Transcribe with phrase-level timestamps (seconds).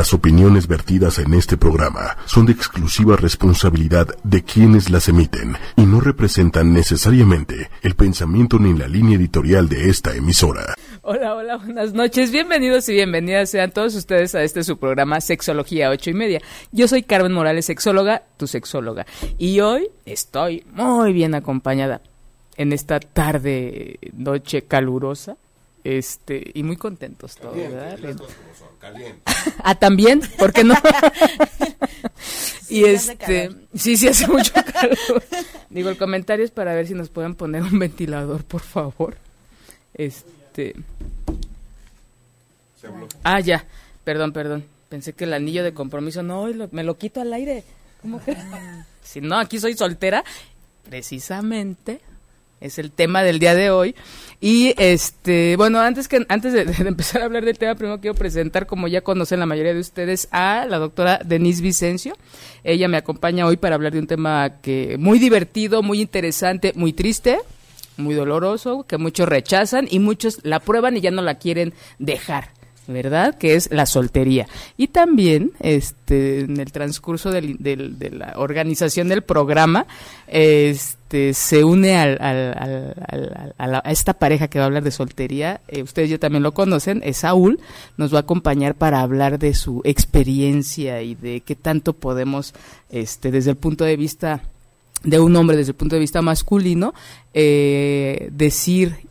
[0.00, 5.82] Las opiniones vertidas en este programa son de exclusiva responsabilidad de quienes las emiten y
[5.82, 10.74] no representan necesariamente el pensamiento ni la línea editorial de esta emisora.
[11.02, 12.30] Hola, hola, buenas noches.
[12.30, 16.40] Bienvenidos y bienvenidas sean todos ustedes a este su programa Sexología 8 y media.
[16.72, 19.04] Yo soy Carmen Morales, sexóloga, tu sexóloga.
[19.36, 22.00] Y hoy estoy muy bien acompañada
[22.56, 25.36] en esta tarde, noche calurosa.
[25.84, 27.98] Este, y muy contentos todos, ¿verdad?
[29.64, 30.74] ah, también, ¿por qué no?
[32.68, 35.22] y este, sí, sí hace mucho calor.
[35.68, 39.16] Digo, el comentario es para ver si nos pueden poner un ventilador, por favor.
[39.94, 40.74] Este.
[43.22, 43.64] Ah, ya.
[44.04, 44.64] Perdón, perdón.
[44.88, 47.64] Pensé que el anillo de compromiso no, me lo quito al aire.
[48.02, 48.36] ¿Cómo que?
[49.02, 50.24] si no, aquí soy soltera,
[50.88, 52.00] precisamente
[52.60, 53.94] es el tema del día de hoy.
[54.40, 58.66] Y este, bueno, antes que antes de, empezar a hablar del tema, primero quiero presentar,
[58.66, 62.14] como ya conocen la mayoría de ustedes, a la doctora Denise Vicencio.
[62.64, 66.92] Ella me acompaña hoy para hablar de un tema que muy divertido, muy interesante, muy
[66.92, 67.38] triste,
[67.98, 72.59] muy doloroso, que muchos rechazan y muchos la prueban y ya no la quieren dejar.
[72.92, 73.36] ¿Verdad?
[73.36, 74.46] Que es la soltería.
[74.76, 79.86] Y también, este, en el transcurso del, de la organización del programa,
[80.26, 85.60] este, se une al, a, esta pareja que va a hablar de soltería.
[85.68, 87.60] Eh, ustedes ya también lo conocen, es Saúl.
[87.96, 92.54] Nos va a acompañar para hablar de su experiencia y de qué tanto podemos,
[92.90, 94.42] este, desde el punto de vista
[95.02, 96.92] de un hombre desde el punto de vista masculino,
[97.32, 99.09] eh, decir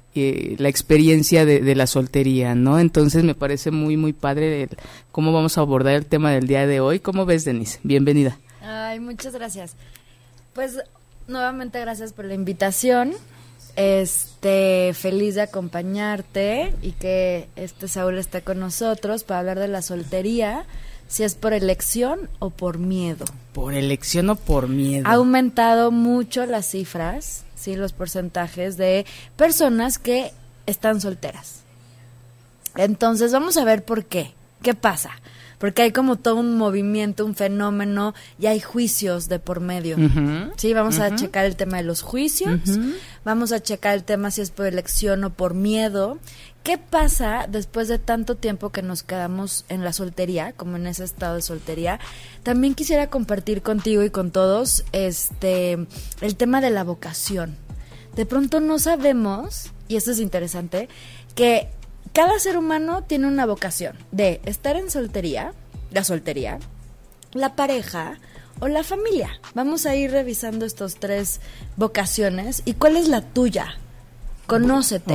[0.57, 2.79] la experiencia de, la soltería, ¿no?
[2.79, 4.69] Entonces me parece muy, muy padre
[5.11, 6.99] cómo vamos a abordar el tema del día de hoy.
[6.99, 7.79] ¿Cómo ves, Denise?
[7.83, 8.37] Bienvenida.
[8.61, 9.75] Ay, muchas gracias.
[10.53, 10.77] Pues
[11.27, 13.13] nuevamente gracias por la invitación.
[13.75, 19.81] Este, feliz de acompañarte y que este Saúl esté con nosotros para hablar de la
[19.81, 20.65] soltería
[21.07, 23.25] si es por elección o por miedo.
[23.53, 25.07] Por elección o por miedo.
[25.07, 27.75] Ha aumentado mucho las cifras ¿sí?
[27.75, 29.05] los porcentajes de
[29.35, 30.31] personas que
[30.65, 31.63] están solteras.
[32.75, 34.33] Entonces vamos a ver por qué.
[34.61, 35.11] ¿Qué pasa?
[35.57, 39.97] Porque hay como todo un movimiento, un fenómeno y hay juicios de por medio.
[40.55, 42.61] Sí, vamos a checar el tema de los juicios,
[43.25, 46.17] vamos a checar el tema si es por elección o por miedo
[46.69, 51.03] ¿Qué pasa después de tanto tiempo que nos quedamos en la soltería, como en ese
[51.03, 51.99] estado de soltería?
[52.43, 55.79] También quisiera compartir contigo y con todos este
[56.21, 57.57] el tema de la vocación.
[58.15, 60.89] De pronto no sabemos, y esto es interesante,
[61.33, 61.69] que
[62.13, 65.53] cada ser humano tiene una vocación de estar en soltería,
[65.89, 66.59] la soltería,
[67.33, 68.19] la pareja
[68.59, 69.31] o la familia.
[69.55, 71.41] Vamos a ir revisando estos tres
[71.77, 73.79] vocaciones y cuál es la tuya,
[74.49, 75.13] Conócete.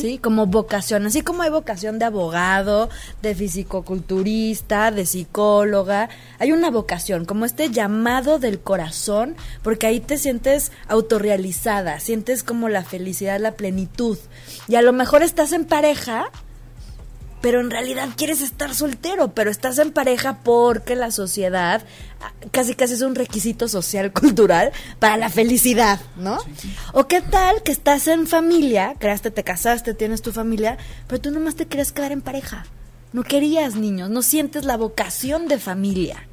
[0.00, 0.18] ¿Sí?
[0.18, 1.06] Como vocación.
[1.06, 2.88] Así como hay vocación de abogado,
[3.22, 6.08] de fisicoculturista, de psicóloga.
[6.38, 12.68] Hay una vocación, como este llamado del corazón, porque ahí te sientes autorrealizada, sientes como
[12.68, 14.18] la felicidad, la plenitud.
[14.68, 16.30] Y a lo mejor estás en pareja
[17.40, 21.82] pero en realidad quieres estar soltero, pero estás en pareja porque la sociedad
[22.50, 26.38] casi casi es un requisito social cultural para la felicidad, ¿no?
[26.92, 31.30] O qué tal que estás en familia, creaste, te casaste, tienes tu familia, pero tú
[31.30, 32.66] nomás te quieres quedar en pareja.
[33.12, 36.24] No querías niños, no sientes la vocación de familia.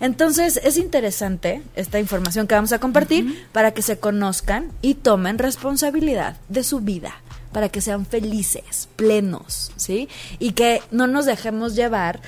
[0.00, 5.38] Entonces es interesante esta información que vamos a compartir para que se conozcan y tomen
[5.38, 7.14] responsabilidad de su vida
[7.52, 10.08] para que sean felices, plenos, ¿sí?
[10.38, 12.20] Y que no nos dejemos llevar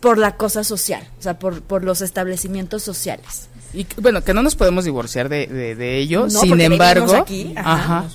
[0.00, 3.48] por la cosa social, o sea, por, por los establecimientos sociales.
[3.74, 8.08] Y bueno, que no nos podemos divorciar de, de, ello, sin embargo, aquí, ajá.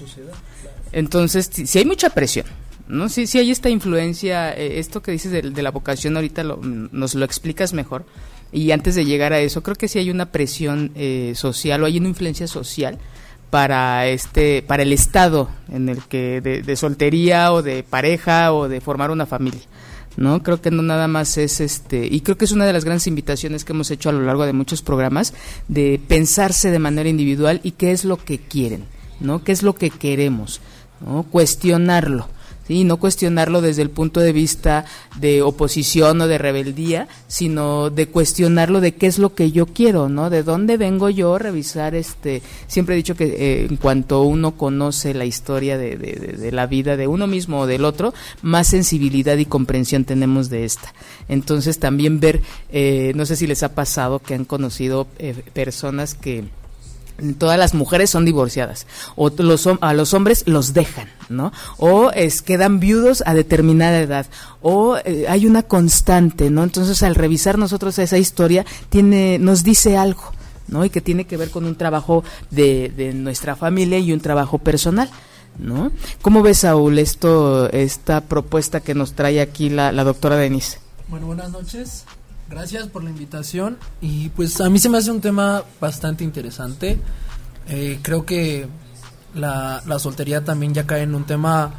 [0.91, 2.45] Entonces, si, hay mucha presión,
[2.87, 3.09] ¿no?
[3.09, 6.57] Si, si hay esta influencia, eh, esto que dices de, de la vocación ahorita lo,
[6.57, 8.05] nos lo explicas mejor.
[8.51, 11.87] Y antes de llegar a eso, creo que sí hay una presión eh, social o
[11.87, 12.99] hay una influencia social
[13.53, 18.81] para este para el estado en el que de, soltería o de pareja o de
[18.81, 19.61] formar una familia
[20.17, 22.83] no creo que no nada más es este y creo que es una de las
[22.83, 25.35] grandes invitaciones que hemos hecho a lo largo de muchos programas
[25.67, 28.85] de pensarse de manera individual y qué es lo que quieren
[29.19, 30.59] no qué es lo que queremos
[31.05, 32.27] no cuestionarlo
[32.67, 32.83] ¿sí?
[32.83, 34.85] no cuestionarlo desde el punto de vista
[35.19, 40.09] de oposición o de rebeldía, sino de cuestionarlo de qué es lo que yo quiero,
[40.09, 40.29] ¿no?
[40.29, 45.13] De dónde vengo yo, revisar este, siempre he dicho que eh, en cuanto uno conoce
[45.13, 49.45] la historia de, de, la vida de uno mismo o del otro, más sensibilidad y
[49.45, 50.93] comprensión tenemos de esta.
[51.27, 56.13] Entonces también ver, eh, no sé si les ha pasado que han conocido eh, personas
[56.15, 56.45] que
[57.37, 58.85] todas las mujeres son divorciadas
[59.15, 61.51] o los, a los hombres los dejan, ¿no?
[61.77, 64.25] O es, quedan viudos a determinada edad
[64.61, 66.63] o eh, hay una constante, ¿no?
[66.63, 70.31] Entonces al revisar nosotros esa historia tiene nos dice algo,
[70.67, 70.83] ¿no?
[70.85, 74.57] Y que tiene que ver con un trabajo de, de nuestra familia y un trabajo
[74.57, 75.09] personal.
[75.59, 75.91] ¿No?
[76.23, 80.79] ¿Cómo ves, Saúl, esto, esta propuesta que nos trae aquí la, la doctora Denise?
[81.09, 82.05] Bueno, buenas noches.
[82.53, 86.99] Gracias por la invitación y pues a mí se me hace un tema bastante interesante.
[87.67, 88.67] Eh, creo que
[89.33, 91.73] la, la, soltería también ya cae en un tema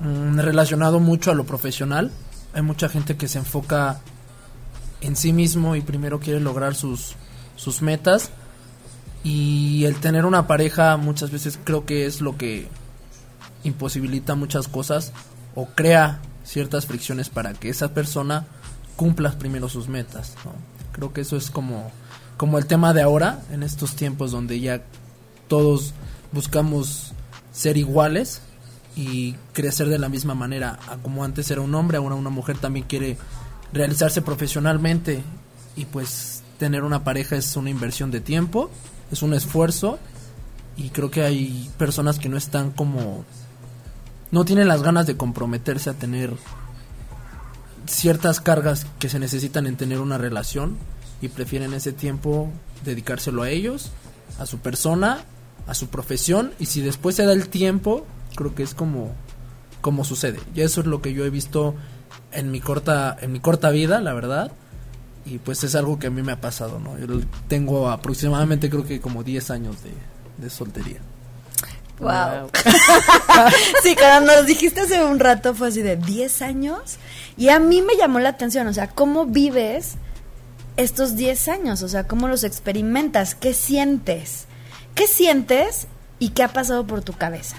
[0.00, 2.10] mm, relacionado mucho a lo profesional.
[2.54, 4.00] Hay mucha gente que se enfoca
[5.02, 7.16] en sí mismo y primero quiere lograr sus,
[7.54, 8.30] sus metas.
[9.22, 12.68] Y el tener una pareja muchas veces creo que es lo que
[13.64, 15.12] imposibilita muchas cosas
[15.54, 18.46] o crea ciertas fricciones para que esa persona
[18.96, 20.34] cumplas primero sus metas.
[20.92, 21.90] Creo que eso es como,
[22.36, 24.82] como el tema de ahora, en estos tiempos donde ya
[25.48, 25.94] todos
[26.32, 27.12] buscamos
[27.52, 28.42] ser iguales
[28.96, 30.78] y crecer de la misma manera.
[31.02, 33.16] Como antes era un hombre, ahora una mujer también quiere
[33.72, 35.22] realizarse profesionalmente
[35.76, 38.70] y pues tener una pareja es una inversión de tiempo,
[39.10, 39.98] es un esfuerzo
[40.76, 43.24] y creo que hay personas que no están como
[44.30, 46.32] no tienen las ganas de comprometerse a tener
[47.86, 50.76] ciertas cargas que se necesitan en tener una relación
[51.20, 52.50] y prefieren ese tiempo
[52.84, 53.90] dedicárselo a ellos,
[54.38, 55.24] a su persona,
[55.66, 59.12] a su profesión y si después se da el tiempo, creo que es como
[59.80, 60.38] como sucede.
[60.54, 61.74] Y eso es lo que yo he visto
[62.30, 64.52] en mi corta en mi corta vida, la verdad.
[65.24, 66.98] Y pues es algo que a mí me ha pasado, ¿no?
[66.98, 69.92] Yo tengo aproximadamente creo que como 10 años de,
[70.42, 71.00] de soltería.
[72.02, 72.50] Wow.
[73.82, 76.98] sí, cuando nos dijiste hace un rato fue así de 10 años.
[77.36, 79.94] Y a mí me llamó la atención, o sea, ¿cómo vives
[80.76, 81.82] estos 10 años?
[81.82, 83.34] O sea, ¿cómo los experimentas?
[83.34, 84.46] ¿Qué sientes?
[84.94, 85.86] ¿Qué sientes
[86.18, 87.56] y qué ha pasado por tu cabeza?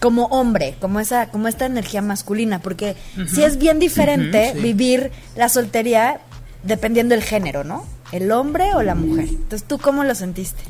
[0.00, 2.96] Como hombre, como esa, como esta energía masculina, porque
[3.32, 6.20] si es bien diferente vivir la soltería
[6.64, 7.86] dependiendo del género, ¿no?
[8.10, 9.28] El hombre o la mujer.
[9.28, 10.60] Entonces, ¿tú cómo lo sentiste?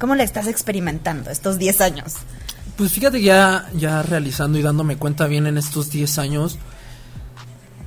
[0.00, 2.14] ¿Cómo le estás experimentando estos 10 años?
[2.78, 6.58] Pues fíjate ya, ya realizando y dándome cuenta bien en estos 10 años,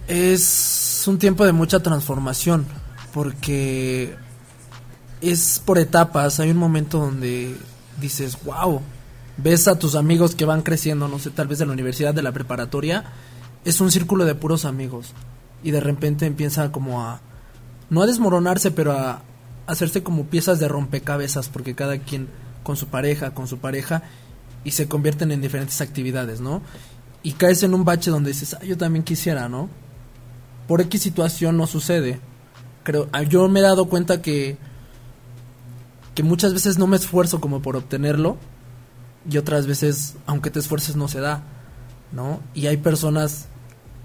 [0.07, 2.67] es un tiempo de mucha transformación,
[3.15, 4.15] porque
[5.21, 7.57] es por etapas, hay un momento donde
[7.99, 8.79] dices, wow,
[9.37, 12.21] ves a tus amigos que van creciendo, no sé, tal vez de la universidad, de
[12.21, 13.05] la preparatoria,
[13.65, 15.13] es un círculo de puros amigos,
[15.63, 17.21] y de repente empieza como a,
[17.89, 19.23] no a desmoronarse, pero a
[19.67, 22.27] hacerse como piezas de rompecabezas, porque cada quien
[22.63, 24.03] con su pareja, con su pareja,
[24.63, 26.61] y se convierten en diferentes actividades, ¿no?
[27.21, 29.69] Y caes en un bache donde dices, ah, yo también quisiera, ¿no?
[30.67, 32.19] Por X situación no sucede.
[32.83, 34.57] Creo, ah, yo me he dado cuenta que,
[36.15, 38.37] que muchas veces no me esfuerzo como por obtenerlo,
[39.29, 41.43] y otras veces, aunque te esfuerces, no se da,
[42.11, 42.41] ¿no?
[42.53, 43.47] Y hay personas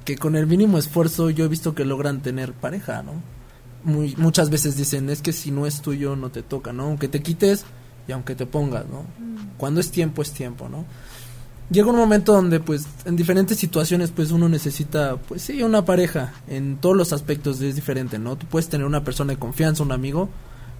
[0.04, 3.14] que con el mínimo esfuerzo yo he visto que logran tener pareja, ¿no?
[3.88, 6.84] Muy, muchas veces dicen, es que si no es tuyo no te toca, ¿no?
[6.84, 7.64] Aunque te quites,
[8.06, 9.02] y aunque te pongas, ¿no?
[9.02, 9.56] Mm.
[9.56, 10.84] Cuando es tiempo, es tiempo, ¿no?
[11.70, 16.32] Llega un momento donde, pues, en diferentes situaciones, pues, uno necesita, pues, sí, una pareja.
[16.48, 18.36] En todos los aspectos es diferente, ¿no?
[18.36, 20.30] Tú puedes tener una persona de confianza, un amigo,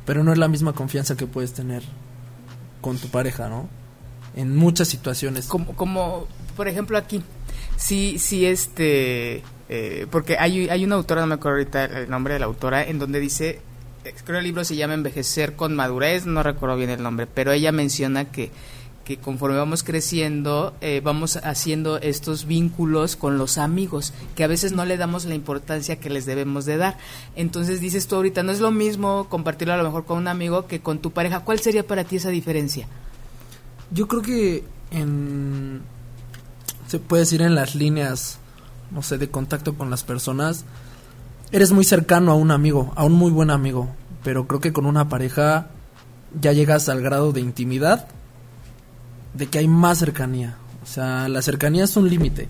[0.07, 1.83] pero no es la misma confianza que puedes tener
[2.81, 3.69] con tu pareja, ¿no?
[4.35, 5.47] En muchas situaciones.
[5.47, 6.27] Como, como
[6.57, 7.23] por ejemplo, aquí,
[7.77, 9.43] sí, sí, este...
[9.69, 12.85] Eh, porque hay, hay una autora, no me acuerdo ahorita el nombre de la autora,
[12.85, 13.61] en donde dice
[14.25, 17.73] creo el libro se llama Envejecer con madurez, no recuerdo bien el nombre, pero ella
[17.73, 18.51] menciona que,
[19.05, 24.73] que conforme vamos creciendo, eh, vamos haciendo estos vínculos con los amigos, que a veces
[24.73, 26.99] no le damos la importancia que les debemos de dar.
[27.37, 30.67] Entonces dices tú ahorita, no es lo mismo compartirlo a lo mejor con un amigo
[30.67, 31.41] que con tu pareja.
[31.41, 32.87] ¿Cuál sería para ti esa diferencia?
[33.91, 35.81] Yo creo que en...
[36.87, 38.39] se puede decir en las líneas,
[38.91, 40.65] no sé, de contacto con las personas,
[41.53, 43.89] eres muy cercano a un amigo, a un muy buen amigo,
[44.25, 45.69] pero creo que con una pareja
[46.41, 48.09] ya llegas al grado de intimidad
[49.35, 50.57] de que hay más cercanía.
[50.83, 52.49] O sea, la cercanía es un límite.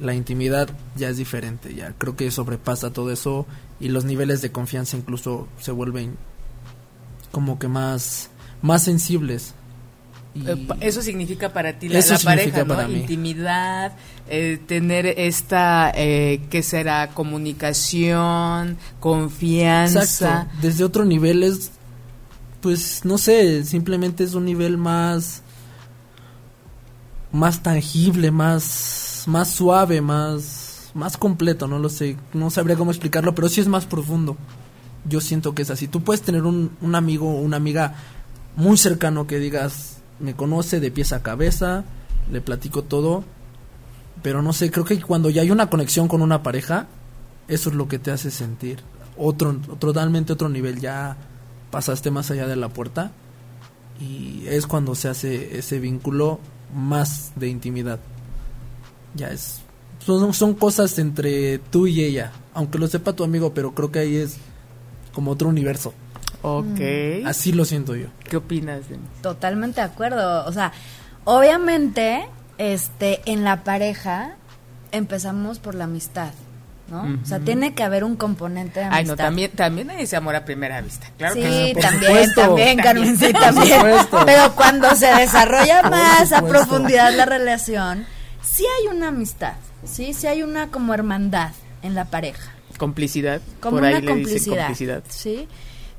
[0.00, 3.46] La intimidad ya es diferente, ya creo que sobrepasa todo eso
[3.80, 6.16] y los niveles de confianza incluso se vuelven
[7.32, 8.30] como que más
[8.62, 9.54] más sensibles
[10.80, 12.90] eso significa para ti la, pareja, ¿no?
[12.90, 13.92] Intimidad,
[14.28, 17.10] eh, tener esta, eh, ¿qué será?
[17.10, 20.02] Comunicación, confianza.
[20.02, 20.56] Exacto.
[20.60, 21.70] Desde otro nivel es,
[22.60, 25.42] pues, no sé, simplemente es un nivel más,
[27.32, 33.34] más tangible, más, más suave, más, más completo, no lo sé, no sabría cómo explicarlo,
[33.34, 34.36] pero sí es más profundo.
[35.08, 35.86] Yo siento que es así.
[35.86, 37.94] Tú puedes tener un, un amigo o una amiga
[38.56, 41.84] muy cercano que digas, me conoce de pies a cabeza,
[42.32, 43.22] le platico todo,
[44.22, 46.86] pero no sé, creo que cuando ya hay una conexión con una pareja,
[47.48, 48.80] eso es lo que te hace sentir
[49.16, 51.16] otro, totalmente otro nivel, ya
[51.70, 53.12] pasaste más allá de la puerta
[54.00, 56.38] y es cuando se hace ese vínculo
[56.74, 57.98] más de intimidad.
[59.14, 59.62] Ya es
[60.04, 63.98] son, son cosas entre tú y ella, aunque lo sepa tu amigo, pero creo que
[64.00, 64.36] ahí es
[65.12, 65.94] como otro universo.
[66.42, 66.80] Ok.
[67.24, 68.06] Así lo siento yo.
[68.22, 68.82] ¿Qué opinas?
[69.20, 70.46] Totalmente de acuerdo.
[70.46, 70.72] O sea,
[71.24, 74.36] obviamente, este, en la pareja
[74.92, 76.32] empezamos por la amistad.
[76.88, 77.18] ¿no?
[77.20, 78.98] O sea, tiene que haber un componente de amistad.
[78.98, 81.08] Ay, no, también, también hay ese amor a primera vista.
[81.18, 81.80] Claro sí, que sí.
[81.80, 83.80] también, también, Carmen, sí, también.
[84.24, 88.06] Pero cuando se desarrolla más a profundidad la relación,
[88.40, 91.50] sí hay una amistad, sí, sí hay una como hermandad
[91.82, 92.52] en la pareja.
[92.78, 93.40] Complicidad.
[93.60, 94.56] Como por ahí una le dicen complicidad.
[94.66, 95.02] complicidad.
[95.08, 95.48] Sí.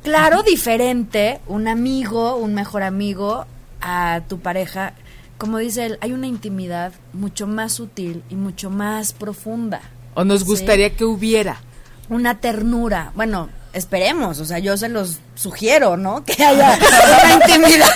[0.03, 3.45] Claro, diferente, un amigo, un mejor amigo
[3.81, 4.93] a tu pareja.
[5.37, 9.81] Como dice él, hay una intimidad mucho más sutil y mucho más profunda.
[10.15, 10.45] O nos Sí.
[10.47, 11.57] gustaría que hubiera.
[12.09, 13.11] Una ternura.
[13.15, 16.23] Bueno, esperemos, o sea, yo se los sugiero, ¿no?
[16.23, 16.77] Que haya
[17.37, 17.87] una intimidad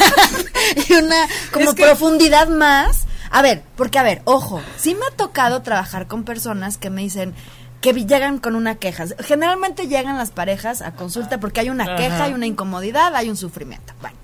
[0.88, 1.16] y una
[1.52, 3.06] como Es que- profundidad más.
[3.32, 7.02] A ver, porque a ver, ojo, sí me ha tocado trabajar con personas que me
[7.02, 7.34] dicen
[7.80, 9.06] que llegan con una queja.
[9.20, 11.96] Generalmente llegan las parejas a consulta porque hay una Ajá.
[11.96, 13.94] queja, hay una incomodidad, hay un sufrimiento.
[14.02, 14.18] Bueno,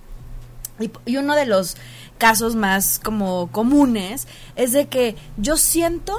[0.80, 1.78] y, y uno de los
[2.18, 6.16] casos más como comunes es de que yo siento,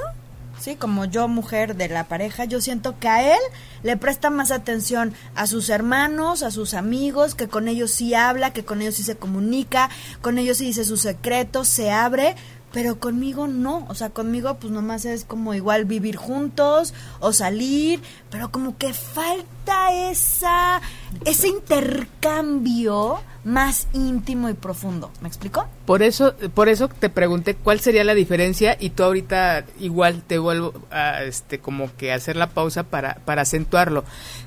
[0.59, 3.39] sí, como yo mujer de la pareja, yo siento que a él
[3.83, 8.51] le presta más atención a sus hermanos, a sus amigos, que con ellos sí habla,
[8.53, 9.89] que con ellos sí se comunica,
[10.21, 12.35] con ellos sí dice sus secretos, se abre,
[12.71, 18.01] pero conmigo no, o sea, conmigo pues nomás es como igual vivir juntos o salir,
[18.29, 20.81] pero como que falta esa
[21.25, 25.11] ese intercambio más íntimo y profundo.
[25.21, 25.67] ¿Me explico?
[25.85, 30.37] Por eso, por eso te pregunté cuál sería la diferencia y tú ahorita igual te
[30.37, 34.03] vuelvo a este como que hacer la pausa para, para acentuarlo.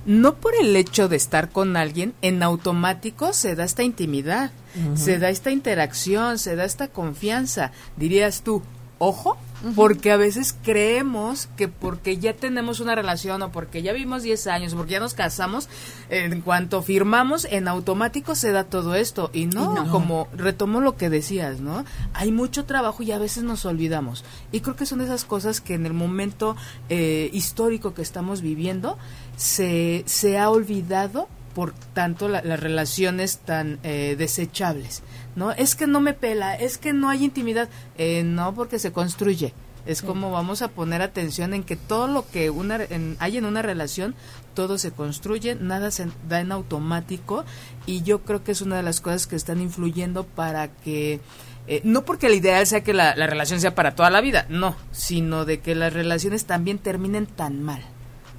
[0.07, 4.53] No por el hecho de estar con alguien, en automático se da esta intimidad,
[4.95, 7.73] se da esta interacción, se da esta confianza.
[7.97, 8.63] Dirías tú,
[8.99, 9.37] ojo,
[9.75, 14.47] porque a veces creemos que porque ya tenemos una relación o porque ya vivimos 10
[14.49, 15.69] años o porque ya nos casamos,
[16.11, 19.31] en cuanto firmamos, en automático se da todo esto.
[19.33, 19.91] Y no, Y no.
[19.91, 21.85] como retomo lo que decías, ¿no?
[22.15, 24.25] Hay mucho trabajo y a veces nos olvidamos.
[24.51, 26.57] Y creo que son esas cosas que en el momento
[26.89, 28.99] eh, histórico que estamos viviendo
[29.37, 35.03] se, se ha olvidado por tanto la- las relaciones tan eh, desechables,
[35.37, 35.53] ¿no?
[35.53, 37.69] Es que no me pela, es que no hay intimidad,
[37.99, 39.53] Eh, no porque se construye.
[39.85, 43.45] Es como vamos a poner atención en que todo lo que una, en- hay en
[43.45, 44.15] una relación,
[44.55, 47.45] todo se construye, nada se da en automático
[47.85, 51.19] y yo creo que es una de las cosas que están influyendo para que,
[51.67, 54.47] eh, no porque el ideal sea que la, la relación sea para toda la vida,
[54.49, 57.83] no, sino de que las relaciones también terminen tan mal.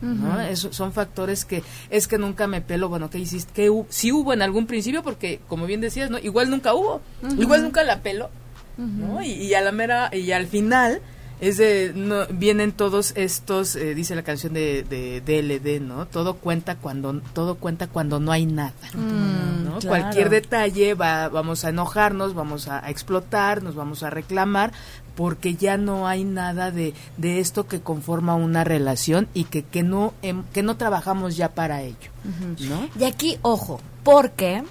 [0.03, 0.39] ¿No?
[0.41, 3.53] Eso son factores que es que nunca me pelo, bueno, ¿qué hiciste?
[3.53, 5.01] que sí hubo en algún principio?
[5.03, 6.19] Porque, como bien decías, ¿no?
[6.19, 7.01] Igual nunca hubo,
[7.39, 8.29] igual nunca la pelo,
[8.77, 9.21] ¿no?
[9.21, 11.01] Y, y a la mera, y al final
[11.41, 16.05] es de, no, vienen todos estos, eh, dice la canción de, de DLD, ¿no?
[16.07, 19.79] Todo cuenta cuando, todo cuenta cuando no hay nada, Mm, ¿no?
[19.79, 19.87] claro.
[19.87, 24.71] Cualquier detalle va, vamos a enojarnos, vamos a, a explotar, nos vamos a reclamar,
[25.15, 29.83] porque ya no hay nada de, de esto que conforma una relación y que, que
[29.83, 32.11] no em- que no trabajamos ya para ello,
[32.59, 32.89] ¿no?
[32.99, 34.63] Y aquí, ojo, porque.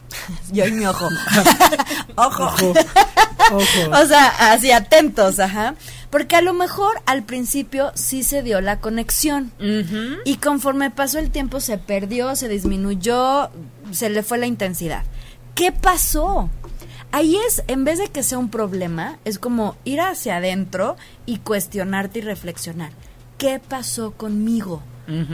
[0.50, 1.08] Yo y mi ojo.
[2.16, 2.44] ojo.
[2.44, 2.74] Ojo,
[3.52, 4.02] ojo.
[4.02, 5.74] O sea, así atentos, ajá.
[6.10, 9.50] Porque a lo mejor al principio sí se dio la conexión.
[10.26, 13.50] Y conforme pasó el tiempo se perdió, se disminuyó,
[13.92, 15.04] se le fue la intensidad.
[15.54, 16.50] ¿Qué pasó?
[17.14, 21.38] Ahí es, en vez de que sea un problema, es como ir hacia adentro y
[21.38, 22.90] cuestionarte y reflexionar.
[23.36, 24.82] ¿Qué pasó conmigo?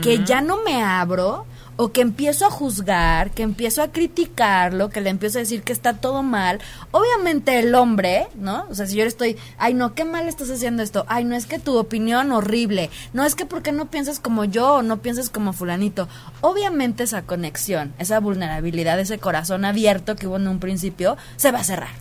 [0.01, 1.45] Que ya no me abro
[1.81, 5.71] o que empiezo a juzgar, que empiezo a criticarlo, que le empiezo a decir que
[5.71, 6.59] está todo mal.
[6.91, 8.65] Obviamente el hombre, ¿no?
[8.69, 11.05] O sea, si yo le estoy, ay, no, qué mal estás haciendo esto.
[11.07, 12.89] Ay, no es que tu opinión horrible.
[13.13, 16.09] No es que porque no piensas como yo o no piensas como fulanito.
[16.41, 21.59] Obviamente esa conexión, esa vulnerabilidad, ese corazón abierto que hubo en un principio, se va
[21.59, 21.93] a cerrar.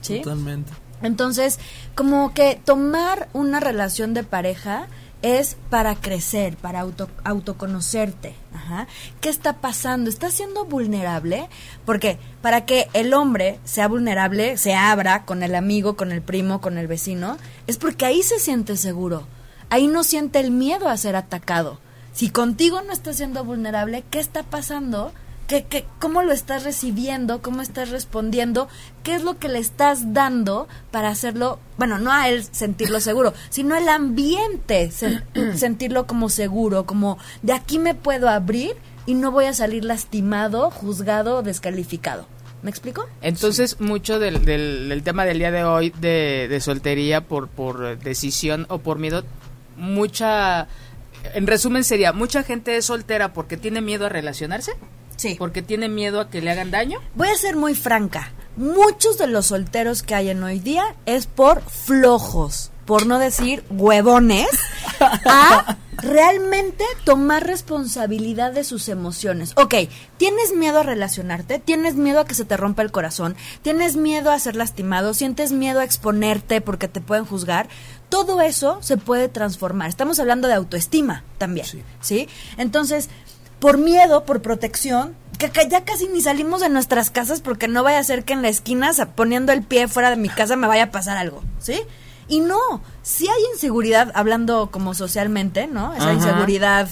[0.00, 0.20] ¿Sí?
[0.22, 0.72] Totalmente.
[1.02, 1.58] Entonces,
[1.94, 4.86] como que tomar una relación de pareja
[5.22, 8.34] es para crecer, para auto, autoconocerte.
[8.54, 8.86] Ajá.
[9.20, 10.10] ¿Qué está pasando?
[10.10, 11.48] ¿Estás siendo vulnerable?
[11.84, 16.60] Porque para que el hombre sea vulnerable, se abra con el amigo, con el primo,
[16.60, 17.36] con el vecino,
[17.66, 19.26] es porque ahí se siente seguro.
[19.68, 21.78] Ahí no siente el miedo a ser atacado.
[22.12, 25.12] Si contigo no estás siendo vulnerable, ¿qué está pasando?
[25.50, 27.42] ¿Qué, qué, ¿Cómo lo estás recibiendo?
[27.42, 28.68] ¿Cómo estás respondiendo?
[29.02, 33.34] ¿Qué es lo que le estás dando para hacerlo, bueno, no a él sentirlo seguro,
[33.48, 35.24] sino el ambiente sen-
[35.56, 38.76] sentirlo como seguro, como de aquí me puedo abrir
[39.06, 42.26] y no voy a salir lastimado, juzgado, descalificado.
[42.62, 43.08] ¿Me explico?
[43.20, 47.98] Entonces, mucho del, del, del tema del día de hoy de, de soltería por, por
[47.98, 49.24] decisión o por miedo,
[49.76, 50.68] mucha,
[51.34, 54.72] en resumen sería, mucha gente es soltera porque tiene miedo a relacionarse,
[55.20, 55.34] Sí.
[55.38, 56.98] porque tiene miedo a que le hagan daño.
[57.14, 58.32] Voy a ser muy franca.
[58.56, 63.62] Muchos de los solteros que hay en hoy día es por flojos, por no decir
[63.70, 64.48] huevones,
[64.98, 69.52] a realmente tomar responsabilidad de sus emociones.
[69.56, 69.74] Ok,
[70.16, 74.30] tienes miedo a relacionarte, tienes miedo a que se te rompa el corazón, tienes miedo
[74.30, 77.68] a ser lastimado, sientes miedo a exponerte porque te pueden juzgar.
[78.08, 79.88] Todo eso se puede transformar.
[79.88, 81.82] Estamos hablando de autoestima también, Sí.
[82.00, 82.28] ¿sí?
[82.56, 83.08] Entonces,
[83.60, 87.98] por miedo, por protección, que, ya casi ni salimos de nuestras casas porque no vaya
[87.98, 90.84] a ser que en la esquina, poniendo el pie fuera de mi casa, me vaya
[90.84, 91.80] a pasar algo, ¿sí?
[92.28, 95.94] Y no, sí hay inseguridad, hablando como socialmente, ¿no?
[95.94, 96.12] Esa Ajá.
[96.12, 96.88] inseguridad,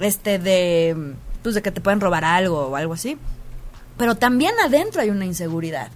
[0.00, 3.18] este, de, pues, de que te pueden robar algo o algo así.
[3.96, 5.90] Pero también adentro hay una inseguridad.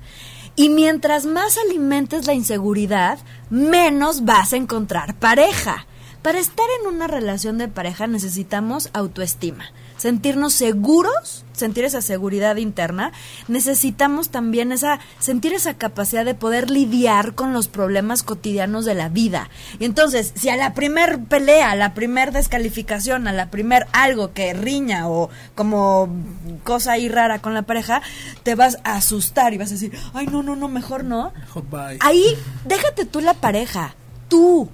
[0.56, 3.18] Y mientras más alimentes la inseguridad,
[3.50, 5.86] menos vas a encontrar pareja.
[6.22, 13.12] Para estar en una relación de pareja necesitamos autoestima, sentirnos seguros, sentir esa seguridad interna.
[13.48, 19.08] Necesitamos también esa sentir esa capacidad de poder lidiar con los problemas cotidianos de la
[19.08, 19.48] vida.
[19.78, 24.32] Y entonces, si a la primer pelea, a la primer descalificación, a la primer algo
[24.32, 26.08] que riña o como
[26.64, 28.02] cosa ahí rara con la pareja,
[28.42, 31.32] te vas a asustar y vas a decir, ay, no, no, no, mejor no.
[31.38, 31.98] Mejor bye.
[32.00, 32.24] Ahí,
[32.64, 33.94] déjate tú la pareja,
[34.28, 34.68] tú.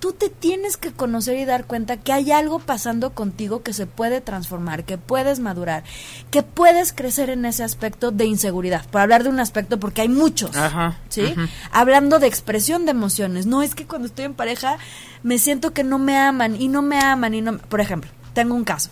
[0.00, 3.86] Tú te tienes que conocer y dar cuenta que hay algo pasando contigo que se
[3.86, 5.84] puede transformar, que puedes madurar,
[6.30, 8.84] que puedes crecer en ese aspecto de inseguridad.
[8.90, 10.54] Por hablar de un aspecto, porque hay muchos.
[10.56, 11.34] Ajá, ¿Sí?
[11.72, 13.46] Hablando de expresión de emociones.
[13.46, 14.78] No es que cuando estoy en pareja
[15.22, 17.58] me siento que no me aman y no me aman y no.
[17.58, 18.90] Por ejemplo, tengo un caso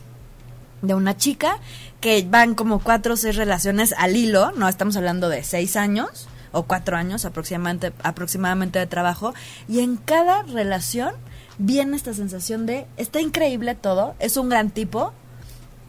[0.80, 1.58] de una chica
[2.00, 6.28] que van como cuatro o seis relaciones al hilo, no estamos hablando de seis años
[6.52, 9.34] o cuatro años aproximadamente, aproximadamente de trabajo,
[9.68, 11.14] y en cada relación
[11.58, 15.12] viene esta sensación de, está increíble todo, es un gran tipo,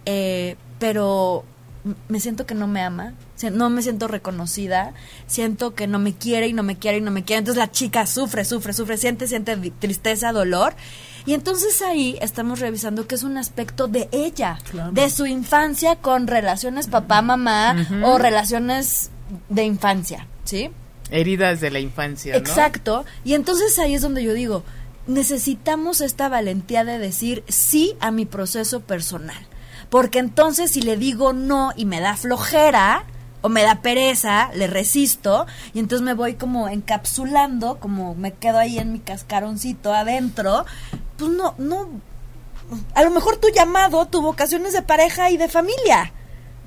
[0.05, 1.43] eh, pero
[2.07, 3.13] me siento que no me ama,
[3.51, 4.93] no me siento reconocida,
[5.27, 7.39] siento que no me quiere y no me quiere y no me quiere.
[7.39, 10.73] Entonces la chica sufre, sufre, sufre, siente, siente tristeza, dolor.
[11.25, 14.91] Y entonces ahí estamos revisando que es un aspecto de ella, Claro.
[14.93, 19.09] de su infancia con relaciones papá-mamá o relaciones
[19.49, 20.71] de infancia, ¿sí?
[21.11, 22.39] Heridas de la infancia, ¿no?
[22.39, 23.05] Exacto.
[23.23, 24.63] Y entonces ahí es donde yo digo,
[25.07, 29.47] necesitamos esta valentía de decir sí a mi proceso personal.
[29.89, 33.05] Porque entonces si le digo no y me da flojera
[33.41, 38.57] o me da pereza, le resisto y entonces me voy como encapsulando, como me quedo
[38.57, 40.65] ahí en mi cascaroncito adentro,
[41.17, 41.89] pues no, no,
[42.95, 46.11] a lo mejor tu llamado, tu vocación es de pareja y de familia.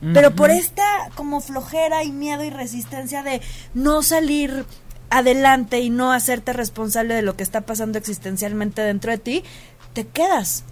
[0.01, 0.83] Pero por esta
[1.15, 3.41] como flojera y miedo y resistencia de
[3.73, 4.67] no salir
[5.11, 9.45] adelante y no hacerte responsable de lo que está pasando existencialmente dentro de ti,
[9.95, 10.65] te quedas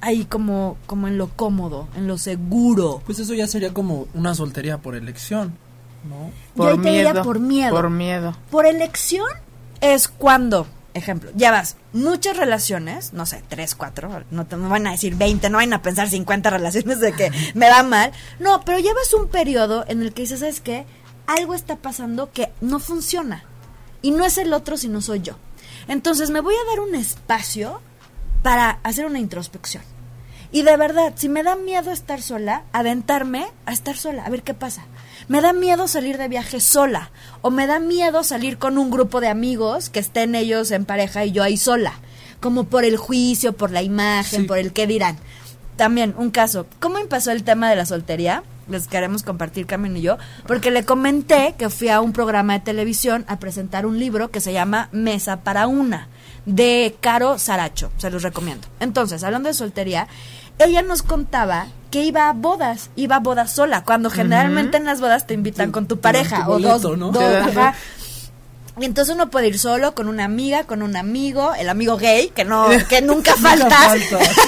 [0.00, 3.02] ahí como, como en lo cómodo, en lo seguro.
[3.06, 5.54] Pues eso ya sería como una soltería por elección,
[6.08, 6.30] ¿no?
[6.56, 7.74] Yo ahí te diría por miedo.
[7.74, 8.36] Por miedo.
[8.50, 9.28] Por elección
[9.80, 15.14] es cuando, ejemplo, llevas muchas relaciones, no sé, tres, cuatro, no te van a decir
[15.16, 18.12] 20, no van a pensar 50 relaciones de que me va mal.
[18.38, 20.86] No, pero llevas un periodo en el que dices, ¿sabes qué?
[21.26, 23.44] Algo está pasando que no funciona.
[24.02, 25.36] Y no es el otro, sino soy yo.
[25.88, 27.80] Entonces me voy a dar un espacio
[28.42, 29.82] para hacer una introspección.
[30.52, 34.42] Y de verdad, si me da miedo estar sola, aventarme a estar sola, a ver
[34.42, 34.84] qué pasa.
[35.30, 37.12] Me da miedo salir de viaje sola.
[37.40, 41.24] O me da miedo salir con un grupo de amigos que estén ellos en pareja
[41.24, 41.92] y yo ahí sola.
[42.40, 44.46] Como por el juicio, por la imagen, Sí.
[44.48, 45.18] por el qué dirán.
[45.76, 46.66] También, un caso.
[46.80, 48.42] ¿Cómo empezó el tema de la soltería?
[48.68, 50.18] Les queremos compartir Camino y yo.
[50.48, 54.40] Porque le comenté que fui a un programa de televisión a presentar un libro que
[54.40, 56.08] se llama Mesa para una,
[56.44, 57.92] de Caro Saracho.
[57.98, 58.66] Se los recomiendo.
[58.80, 60.08] Entonces, hablando de soltería,
[60.64, 65.00] ella nos contaba que iba a bodas, iba a bodas sola, cuando generalmente en las
[65.00, 67.10] bodas te invitan Sí, con tu pareja tu o dos, ¿no?
[67.10, 67.74] dos, ajá.
[68.78, 72.28] Y entonces uno puede ir solo con una amiga, con un amigo, el amigo gay,
[72.30, 73.76] que no, que nunca falta.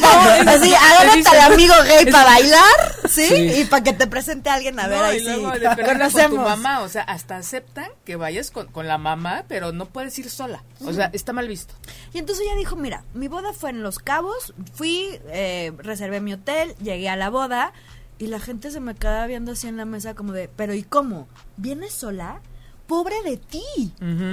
[0.03, 3.27] No, así, agárrate al amigo gay para bailar, ¿sí?
[3.27, 3.61] Sí.
[3.61, 5.59] Y para que te presente a alguien a ver No, ahí y luego sí.
[5.61, 6.45] de perder con tu Conocemos.
[6.49, 10.31] mamá, o sea, hasta aceptan que vayas con, con la mamá, pero no puedes ir
[10.31, 10.63] sola.
[10.85, 11.75] O sea, está mal visto.
[12.13, 16.33] Y entonces ella dijo, mira, mi boda fue en Los Cabos, fui, eh, reservé mi
[16.33, 17.73] hotel, llegué a la boda
[18.19, 20.83] Y la gente se me quedaba viendo así en la mesa como de, pero ¿y
[20.85, 21.29] cómo?
[21.57, 22.41] ¿Vienes sola?
[22.93, 23.63] Pobre de ti.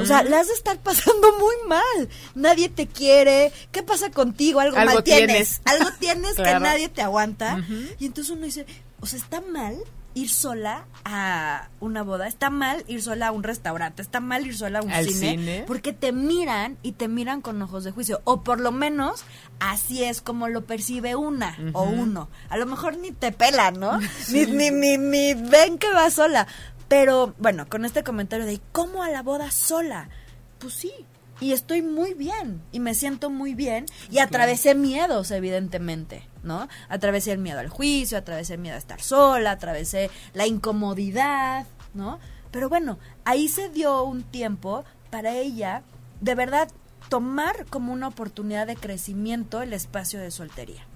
[0.01, 2.09] O sea, la has de estar pasando muy mal.
[2.35, 3.53] Nadie te quiere.
[3.71, 4.59] ¿Qué pasa contigo?
[4.59, 5.27] Algo, Algo mal tienes.
[5.27, 5.61] tienes.
[5.65, 7.57] Algo tienes que nadie te aguanta.
[7.99, 8.65] Y entonces uno dice,
[8.99, 9.77] o sea, está mal
[10.15, 14.57] ir sola a una boda, está mal ir sola a un restaurante, está mal ir
[14.57, 15.63] sola a un ¿Al cine, cine?
[15.67, 19.23] porque te miran y te miran con ojos de juicio, o por lo menos
[19.59, 22.27] así es como lo percibe una o uno.
[22.49, 23.99] A lo mejor ni te pelan, ¿no?
[24.29, 26.47] Ni, ni, ni, ni ven que vas sola.
[26.89, 30.09] Pero bueno, con este comentario de ¿cómo a la boda sola?
[30.57, 30.91] Pues sí,
[31.39, 37.31] y estoy muy bien y me siento muy bien y atravesé miedos evidentemente no atravesé
[37.31, 42.19] el miedo al juicio atravesé el miedo a estar sola atravesé la incomodidad no
[42.51, 45.83] pero bueno ahí se dio un tiempo para ella
[46.19, 46.69] de verdad
[47.07, 50.88] tomar como una oportunidad de crecimiento el espacio de soltería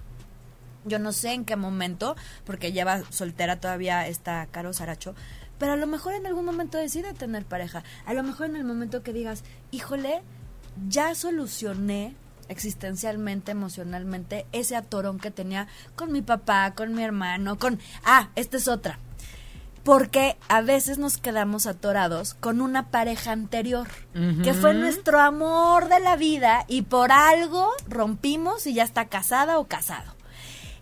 [0.84, 5.14] yo no sé en qué momento, porque lleva soltera todavía está Caro Saracho,
[5.58, 7.84] pero a lo mejor en algún momento decide tener pareja.
[8.06, 10.22] A lo mejor en el momento que digas, híjole,
[10.88, 12.16] ya solucioné
[12.48, 17.78] existencialmente, emocionalmente, ese atorón que tenía con mi papá, con mi hermano, con...
[18.04, 18.98] Ah, esta es otra.
[19.82, 23.86] Porque a veces nos quedamos atorados con una pareja anterior,
[24.42, 29.58] que fue nuestro amor de la vida y por algo rompimos y ya está casada
[29.58, 30.13] o casado.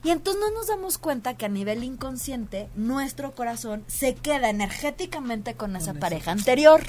[0.05, 5.55] Y entonces no nos damos cuenta que a nivel inconsciente nuestro corazón se queda energéticamente
[5.55, 6.83] con esa esa pareja anterior.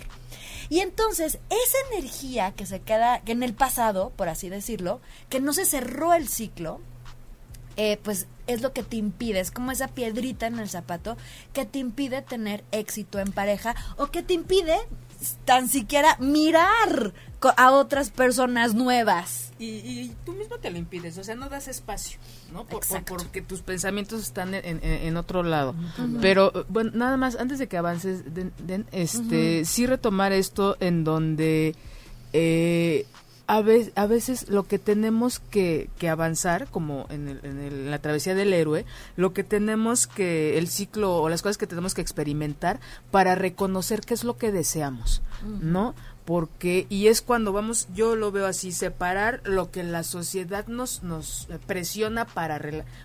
[0.69, 5.39] Y entonces esa energía que se queda que en el pasado, por así decirlo, que
[5.39, 6.79] no se cerró el ciclo,
[7.75, 11.17] eh, pues es lo que te impide, es como esa piedrita en el zapato
[11.53, 14.77] que te impide tener éxito en pareja o que te impide
[15.45, 17.13] tan siquiera mirar
[17.57, 19.51] a otras personas nuevas.
[19.59, 22.17] Y, y tú mismo te lo impides, o sea, no das espacio,
[22.51, 22.59] ¿no?
[22.65, 23.15] Por, por- Exacto.
[23.17, 25.75] porque tus pensamientos están en, en- en otro lado.
[26.21, 30.75] Pero, eh, bueno, nada más, antes de que avances, Den- Den, este, sí retomar esto
[30.79, 31.75] en donde
[32.33, 33.05] eh,
[33.45, 37.73] a, ve- a veces lo que tenemos que, que avanzar, como en, el- en el-
[37.73, 38.85] en la travesía del héroe,
[39.17, 42.79] lo que tenemos que, el ciclo o las cosas que tenemos que experimentar
[43.11, 45.21] para reconocer qué es lo que deseamos,
[45.61, 45.93] ¿no?
[46.25, 51.03] Porque, y es cuando vamos, yo lo veo así, separar lo que la sociedad nos,
[51.03, 52.61] nos presiona para,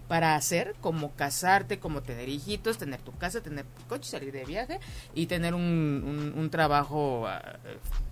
[0.07, 4.45] para hacer, como casarte, como tener hijitos, tener tu casa, tener tu coche, salir de
[4.45, 4.79] viaje
[5.17, 7.59] y tener un, un- trabajo ah,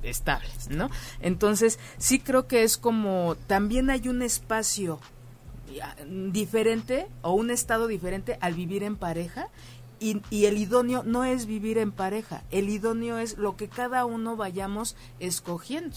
[0.03, 0.91] estable, ¿no?
[1.21, 4.99] Entonces, sí creo que es como, también hay un espacio
[5.75, 5.97] ya,
[6.31, 9.49] diferente o un estado diferente al vivir en pareja
[10.01, 14.05] y, y el idóneo no es vivir en pareja, el idóneo es lo que cada
[14.05, 15.97] uno vayamos escogiendo,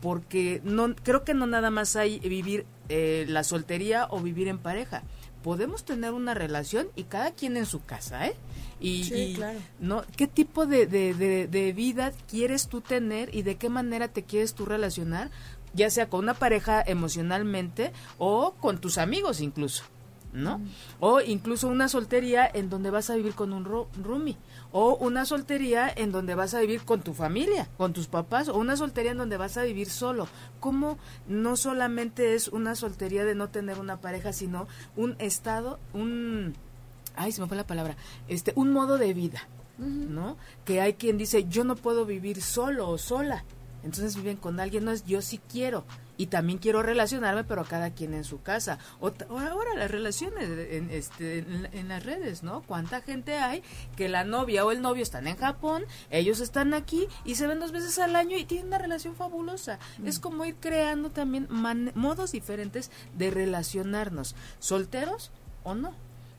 [0.00, 4.58] porque no creo que no nada más hay vivir eh, la soltería o vivir en
[4.58, 5.02] pareja.
[5.42, 8.34] Podemos tener una relación y cada quien en su casa, ¿eh?
[8.80, 9.58] Y, Sí, y, claro.
[9.78, 10.02] ¿no?
[10.16, 14.22] ¿Qué tipo de, de, de, de vida quieres tú tener y de qué manera te
[14.24, 15.30] quieres tú relacionar?
[15.74, 19.84] Ya sea con una pareja emocionalmente o con tus amigos incluso.
[20.34, 20.60] ¿No?
[21.00, 24.36] O incluso una soltería en donde vas a vivir con un ro- roomie.
[24.72, 28.48] O una soltería en donde vas a vivir con tu familia, con tus papás.
[28.48, 30.26] O una soltería en donde vas a vivir solo.
[30.60, 34.66] ¿Cómo no solamente es una soltería de no tener una pareja, sino
[34.96, 36.54] un estado, un...
[37.16, 37.96] Ay, se me fue la palabra.
[38.26, 39.46] Este, un modo de vida,
[39.78, 40.36] ¿no?
[40.64, 43.44] Que hay quien dice, yo no puedo vivir solo o sola.
[43.84, 45.84] Entonces viven con alguien, no es yo sí quiero.
[46.16, 48.78] Y también quiero relacionarme, pero cada quien en su casa.
[49.00, 52.62] O, ahora las relaciones en, este, en, en las redes, ¿no?
[52.62, 53.62] ¿Cuánta gente hay
[53.96, 57.58] que la novia o el novio están en Japón, ellos están aquí y se ven
[57.58, 59.78] dos veces al año y tienen una relación fabulosa?
[60.04, 65.32] Es como ir creando también man- modos diferentes de relacionarnos, solteros
[65.64, 65.94] o no.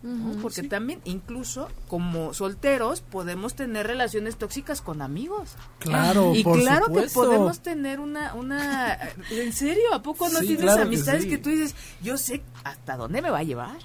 [0.05, 0.39] ¿No?
[0.41, 5.55] Porque también, incluso como solteros, podemos tener relaciones tóxicas con amigos.
[5.79, 7.21] Claro, y por claro supuesto.
[7.21, 8.93] que podemos tener una, una,
[9.31, 11.29] en serio, ¿a poco no Sí, tienes claro que amistades sí.
[11.29, 13.77] que, tú dices, yo sé hasta dónde me va a llevar,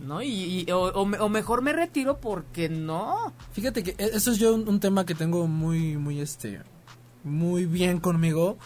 [0.00, 0.22] ¿no?
[0.22, 3.32] Y, y- o, o me- o mejor me retiro porque no.
[3.52, 6.60] Fíjate que e- eso es yo un, un tema que tengo muy, muy, este,
[7.24, 8.56] muy bien conmigo.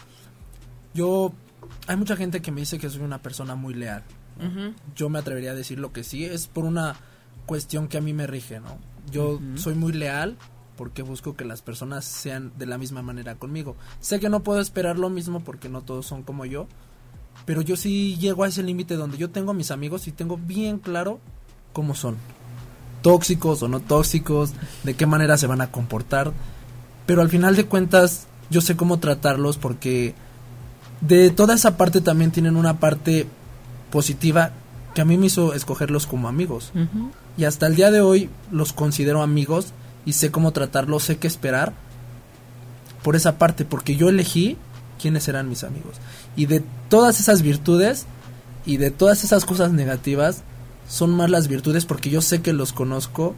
[0.93, 1.33] Yo,
[1.87, 4.03] hay mucha gente que me dice que soy una persona muy leal.
[4.95, 6.95] Yo me atrevería a decir lo que sí, es por una
[7.45, 8.77] cuestión que a mí me rige, ¿no?
[9.11, 10.37] Yo soy muy leal
[10.77, 13.75] porque busco que las personas sean de la misma manera conmigo.
[13.99, 16.67] Sé que no puedo esperar lo mismo porque no todos son como yo,
[17.45, 20.37] pero yo sí llego a ese límite donde yo tengo a mis amigos y tengo
[20.37, 21.19] bien claro
[21.73, 22.17] cómo son.
[23.01, 26.31] Tóxicos o no tóxicos, de qué manera se van a comportar.
[27.05, 30.15] Pero al final de cuentas, yo sé cómo tratarlos porque
[31.01, 33.27] de toda esa parte también tienen una parte
[33.93, 34.49] positiva
[34.95, 36.71] que a mí me hizo escogerlos como amigos.
[37.37, 39.67] y hasta el día de hoy los considero amigos
[40.03, 41.73] y sé cómo tratarlos, sé qué esperar
[43.03, 44.57] por esa parte, porque yo elegí
[44.99, 45.97] quiénes eran mis amigos.
[46.35, 48.07] Y de todas esas virtudes
[48.65, 50.41] y de todas esas cosas negativas,
[50.89, 53.35] son más las virtudes porque yo sé que los conozco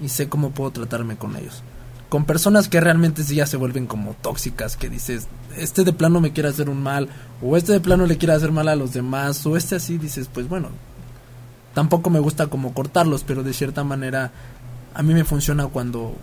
[0.00, 1.62] y sé cómo puedo tratarme con ellos.
[2.08, 6.32] Con personas que realmente ya se vuelven como tóxicas, que dices, este de plano me
[6.32, 7.08] quiere hacer un mal,
[7.42, 10.30] o este de plano le quiere hacer mal a los demás, o este así dices,
[10.32, 10.68] pues bueno,
[11.74, 14.30] tampoco me gusta como cortarlos, pero de cierta manera
[14.94, 16.14] a mí me funciona cuando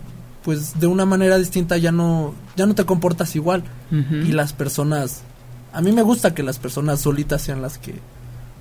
[0.42, 3.62] pues de una manera distinta ya no ya no te comportas igual.
[3.90, 5.22] Y las personas
[5.72, 7.94] a mí me gusta que las personas solitas sean las que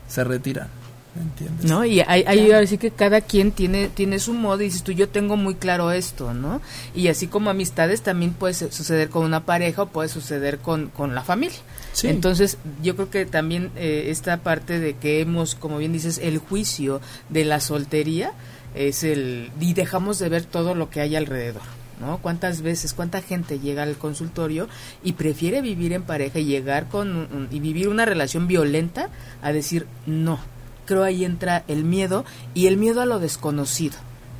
[0.07, 0.67] se retiran
[1.15, 1.69] ¿entiendes?
[1.69, 4.91] No, y hay, hay así que cada quien tiene tiene su modo y dices tú
[4.91, 6.62] yo tengo muy claro esto, ¿no?
[6.95, 11.15] Y así como amistades también puede suceder con una pareja o puede suceder con, con
[11.15, 11.60] la familia.
[12.02, 16.39] Entonces, yo creo que también eh, esta parte de que hemos, como bien dices, el
[16.39, 18.34] juicio de la soltería
[18.73, 21.62] es el y dejamos de ver todo lo que hay alrededor.
[22.02, 22.17] ¿no?
[22.17, 24.67] ¿Cuántas veces, cuánta gente llega al consultorio
[25.04, 29.10] y prefiere vivir en pareja y llegar con y vivir una relación violenta
[29.41, 30.39] a decir no?
[30.85, 33.97] Creo ahí entra el miedo y el miedo a lo desconocido,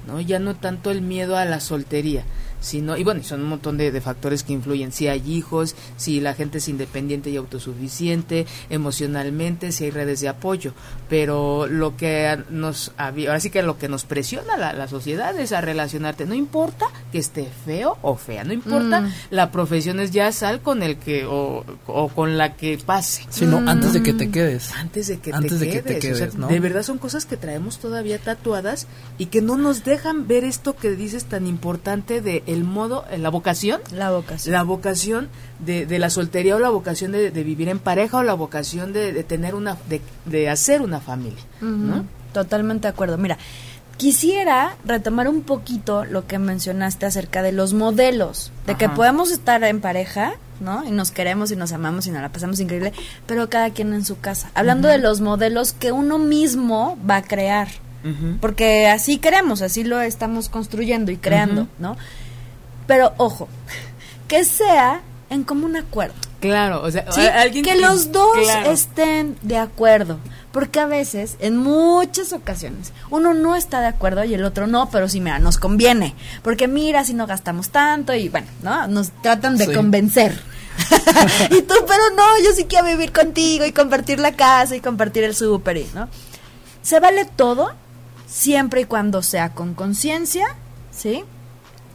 [0.08, 0.20] ¿no?
[0.20, 2.24] Ya no tanto el miedo a la soltería,
[2.64, 6.34] sino, y bueno, son un montón de, factores que influyen, si hay hijos, si la
[6.34, 10.74] gente es independiente y autosuficiente, emocionalmente, si hay redes de apoyo,
[11.10, 15.52] pero lo que nos, ahora sí que lo que nos presiona la, la sociedad es
[15.52, 19.14] a relacionarte, no importa que esté feo o fea, no importa, mm.
[19.30, 21.66] la profesión es ya sal con el que, o,
[22.16, 23.26] con la que pase.
[23.30, 24.72] Sino antes de que te quedes.
[24.74, 25.32] Antes de que
[25.82, 26.38] te quedes.
[26.38, 30.76] De verdad son cosas que traemos todavía tatuadas y que no nos dejan ver esto
[30.76, 33.82] que dices tan importante de el modo, la vocación.
[33.92, 34.54] La vocación.
[34.54, 38.34] La vocación de, de la soltería o la vocación de, vivir en pareja o la
[38.34, 39.78] vocación de, tener una,
[40.26, 41.42] de, hacer una familia.
[42.34, 43.18] Totalmente de acuerdo.
[43.18, 43.38] Mira,
[43.98, 49.64] quisiera retomar un poquito lo que mencionaste acerca de los modelos, de que podemos estar
[49.64, 50.84] en pareja, ¿no?
[50.86, 52.94] Y nos queremos y nos amamos y nos la pasamos increíble,
[53.28, 54.50] pero cada quien en su casa.
[54.56, 57.68] Hablando de los modelos que uno mismo va a crear.
[58.42, 61.96] Porque así queremos, así lo estamos construyendo y creando, ¿no?
[62.88, 63.48] Pero ojo,
[64.28, 66.16] que sea en común acuerdo.
[66.40, 67.06] Claro, o sea,
[67.42, 70.20] alguien que, los dos estén de acuerdo.
[70.52, 74.90] Porque a veces, en muchas ocasiones, uno no está de acuerdo y el otro no,
[74.92, 76.14] pero sí, mira, nos conviene.
[76.44, 78.88] Porque mira, si no gastamos tanto y bueno, ¿no?
[78.88, 80.40] Nos tratan de convencer.
[81.50, 85.24] y tú, pero no, yo sí quiero vivir contigo y compartir la casa y compartir
[85.24, 86.08] el súper, ¿no?
[86.82, 87.72] Se vale todo
[88.28, 90.56] siempre y cuando sea con conciencia,
[90.92, 91.24] ¿sí?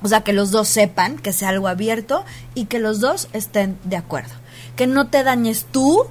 [0.02, 3.78] O sea, que los dos sepan que sea algo abierto y que los dos estén
[3.84, 4.34] de acuerdo.
[4.76, 6.06] Que no te dañes tú,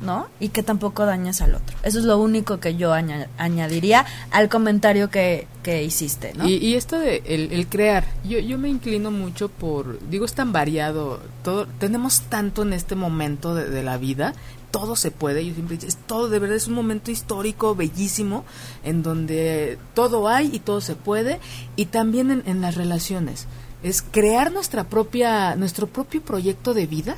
[0.00, 0.28] ¿no?
[0.38, 1.76] Y que tampoco dañes al otro.
[1.82, 6.46] Eso es lo único que yo añadiría al comentario que, que hiciste, ¿no?
[6.46, 11.20] Y, esto de el, crear, yo, yo me inclino mucho por, digo, es tan variado,
[11.42, 14.34] todo, tenemos tanto en este momento de la vida
[14.74, 18.44] todo se puede, yo siempre es todo, de verdad es un momento histórico bellísimo
[18.82, 21.38] en donde todo hay y todo se puede
[21.76, 23.46] y también en, en las relaciones
[23.84, 27.14] es crear nuestra propia nuestro propio proyecto de vida,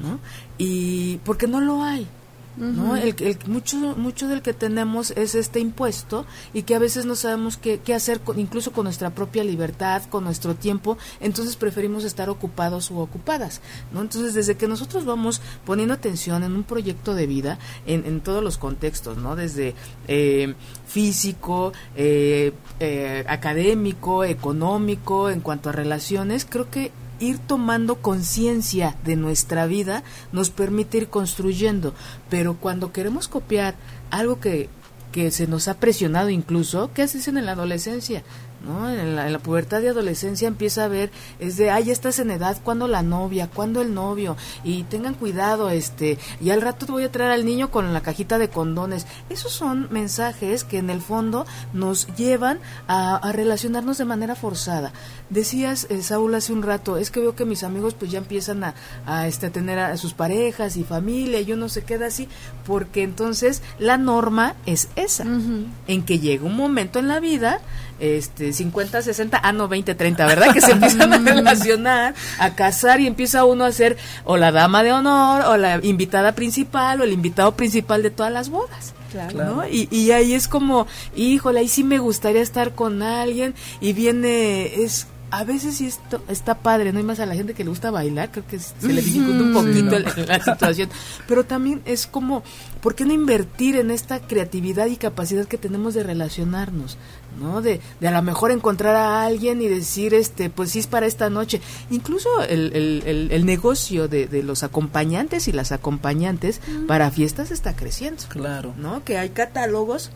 [0.00, 0.20] ¿no?
[0.56, 2.06] Y porque no lo hay.
[2.56, 2.96] ¿No?
[2.96, 7.16] El, el, mucho, mucho del que tenemos es este impuesto y que a veces no
[7.16, 12.30] sabemos qué, qué hacer, incluso con nuestra propia libertad, con nuestro tiempo, entonces preferimos estar
[12.30, 13.60] ocupados o ocupadas,
[13.92, 14.00] ¿no?
[14.00, 18.42] Entonces, desde que nosotros vamos poniendo atención en un proyecto de vida, en, en todos
[18.42, 19.36] los contextos, ¿no?
[19.36, 19.74] Desde
[20.08, 20.54] eh,
[20.86, 26.92] físico, eh, eh, académico, económico, en cuanto a relaciones, creo que
[27.24, 31.94] ir tomando conciencia de nuestra vida nos permite ir construyendo.
[32.30, 33.74] Pero cuando queremos copiar
[34.10, 34.68] algo que,
[35.12, 38.22] que se nos ha presionado incluso, ¿qué hacen en la adolescencia?
[38.64, 38.90] ¿No?
[38.90, 42.56] En la, pubertad de adolescencia empieza a ver, es de, ay, ya estás en edad,
[42.62, 43.48] ¿cuándo la novia?
[43.52, 44.36] ¿Cuándo el novio?
[44.62, 48.00] Y tengan cuidado, este, y al rato te voy a traer al niño con la
[48.00, 49.06] cajita de condones.
[49.28, 54.92] Esos son mensajes que en el fondo nos llevan a, relacionarnos de manera forzada.
[55.30, 58.64] Decías, eh, Saúl, hace un rato, es que veo que mis amigos pues ya empiezan
[58.64, 58.74] a,
[59.06, 62.28] a, este, tener a sus parejas y familia, y uno se queda así,
[62.66, 67.60] porque entonces la norma es esa, en que llega un momento en la vida
[68.00, 70.52] este 50, 60, ah no, 20, 30, ¿verdad?
[70.52, 74.82] Que se empiezan a relacionar, a casar y empieza uno a ser o la dama
[74.82, 78.94] de honor o la invitada principal o el invitado principal de todas las bodas.
[79.10, 79.54] Claro.
[79.56, 79.68] ¿no?
[79.68, 84.82] Y, y ahí es como, híjole, ahí sí me gustaría estar con alguien y viene,
[84.82, 85.06] es
[85.38, 87.90] a veces sí esto está padre, no hay más a la gente que le gusta
[87.90, 90.88] bailar, creo que se le dificulta un poquito el- la situación,
[91.26, 92.42] pero también es como,
[92.80, 96.96] ¿por qué no invertir en esta creatividad y capacidad que tenemos de relacionarnos?
[97.40, 97.62] ¿No?
[97.62, 101.06] De, de a lo mejor encontrar a alguien y decir, este, pues sí es para
[101.06, 101.60] esta noche.
[101.90, 107.50] Incluso el, el, el- el negocio de, de los acompañantes y las acompañantes para fiestas
[107.50, 108.22] está creciendo.
[108.28, 108.72] Claro.
[108.76, 109.02] ¿no?
[109.02, 110.10] Que hay catálogos.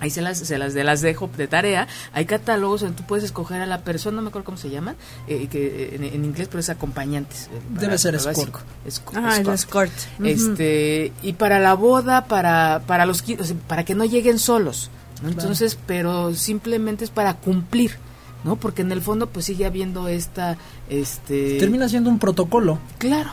[0.00, 1.88] Ahí se las, se las, de las dejo de tarea.
[2.12, 4.94] Hay catálogos donde tú puedes escoger a la persona, no me acuerdo cómo se llaman,
[5.26, 7.46] eh, que eh, en, en inglés, pero es acompañantes.
[7.52, 8.38] eh, Debe ser escort.
[8.38, 9.48] el escort.
[9.54, 9.92] escort.
[10.24, 14.38] Este, y para la boda, para, para los qui- o sea, para que no lleguen
[14.38, 14.90] solos.
[15.22, 15.30] ¿no?
[15.30, 17.96] Entonces, pero simplemente es para cumplir,
[18.44, 18.54] ¿no?
[18.54, 20.56] Porque en el fondo pues sigue habiendo esta
[20.88, 22.78] este Termina siendo un protocolo.
[22.98, 23.30] Claro.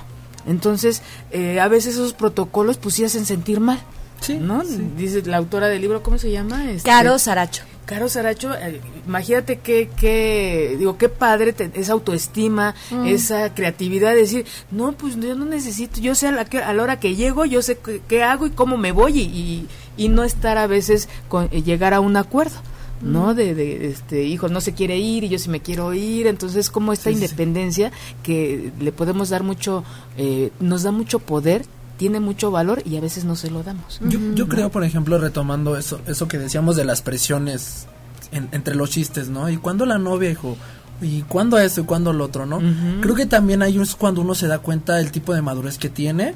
[0.47, 1.01] Entonces,
[1.31, 3.79] eh, a veces esos protocolos pues sí hacen sentir mal.
[4.21, 4.63] Sí, ¿No?
[4.63, 4.81] sí.
[4.97, 6.69] Dice la autora del libro, ¿cómo se llama?
[6.71, 7.63] Este, Caro Saracho.
[7.85, 12.73] Caro Saracho, eh, imagínate qué, qué, digo, qué padre te- esa autoestima,
[13.05, 16.73] esa creatividad de decir, no, pues yo no necesito, yo sé a la, que- a
[16.73, 19.67] la hora que llego, yo sé qué, qué hago y cómo me voy y, y,
[20.05, 22.55] y no estar a veces con eh, llegar a un acuerdo.
[23.01, 23.35] ¿no?
[23.35, 26.71] De, de, este, hijo, no se quiere ir y yo sí me quiero ir, entonces
[26.71, 27.25] como esta Sí, sí, sí.
[27.25, 27.91] independencia
[28.23, 29.83] que le podemos dar mucho,
[30.17, 31.65] eh, nos da mucho poder,
[31.97, 33.99] tiene mucho valor y a veces no se lo damos.
[34.01, 37.87] Yo, yo creo, por ejemplo, retomando eso, eso que decíamos de las presiones
[38.31, 39.49] en- entre los chistes, ¿no?
[39.49, 40.57] Y cuando la novia, hijo,
[41.01, 42.59] y cuándo eso y cuándo lo otro, ¿no?
[43.01, 45.89] Creo que también hay es cuando uno se da cuenta del tipo de madurez que
[45.89, 46.35] tiene,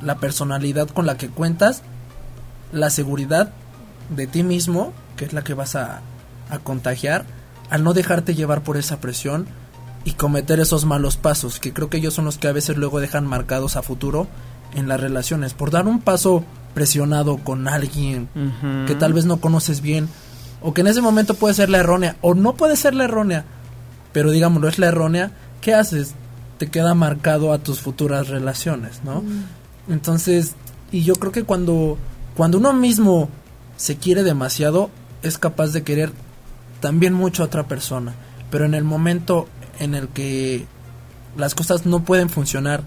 [0.00, 1.82] la personalidad con la que cuentas,
[2.72, 3.52] la seguridad
[4.14, 6.00] de ti mismo, que es la que vas a,
[6.50, 7.24] a contagiar,
[7.70, 9.46] al no dejarte llevar por esa presión
[10.04, 13.00] y cometer esos malos pasos, que creo que ellos son los que a veces luego
[13.00, 14.26] dejan marcados a futuro
[14.74, 18.28] en las relaciones, por dar un paso presionado con alguien
[18.86, 20.08] que tal vez no conoces bien,
[20.60, 23.44] o que en ese momento puede ser la errónea, o no puede ser la errónea,
[24.12, 26.14] pero digámoslo, es la errónea, ¿qué haces?
[26.58, 29.22] Te queda marcado a tus futuras relaciones, ¿no?
[29.88, 30.54] Entonces,
[30.90, 31.98] y yo creo que cuando,
[32.36, 33.28] cuando uno mismo
[33.76, 34.90] se quiere demasiado,
[35.22, 36.12] es capaz de querer
[36.80, 38.14] también mucho a otra persona,
[38.50, 40.66] pero en el momento en el que
[41.36, 42.82] las cosas no pueden funcionar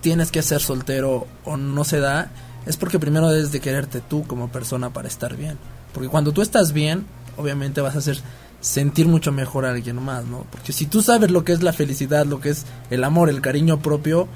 [0.00, 2.30] tienes que ser soltero o no se da,
[2.66, 5.58] es porque primero debes de quererte tú como persona para estar bien.
[5.92, 7.06] Porque cuando tú estás bien,
[7.36, 8.20] obviamente vas a hacer
[8.60, 10.44] sentir mucho mejor a alguien más, ¿no?
[10.50, 13.40] Porque si tú sabes lo que es la felicidad, lo que es el amor, el
[13.40, 14.28] cariño propio,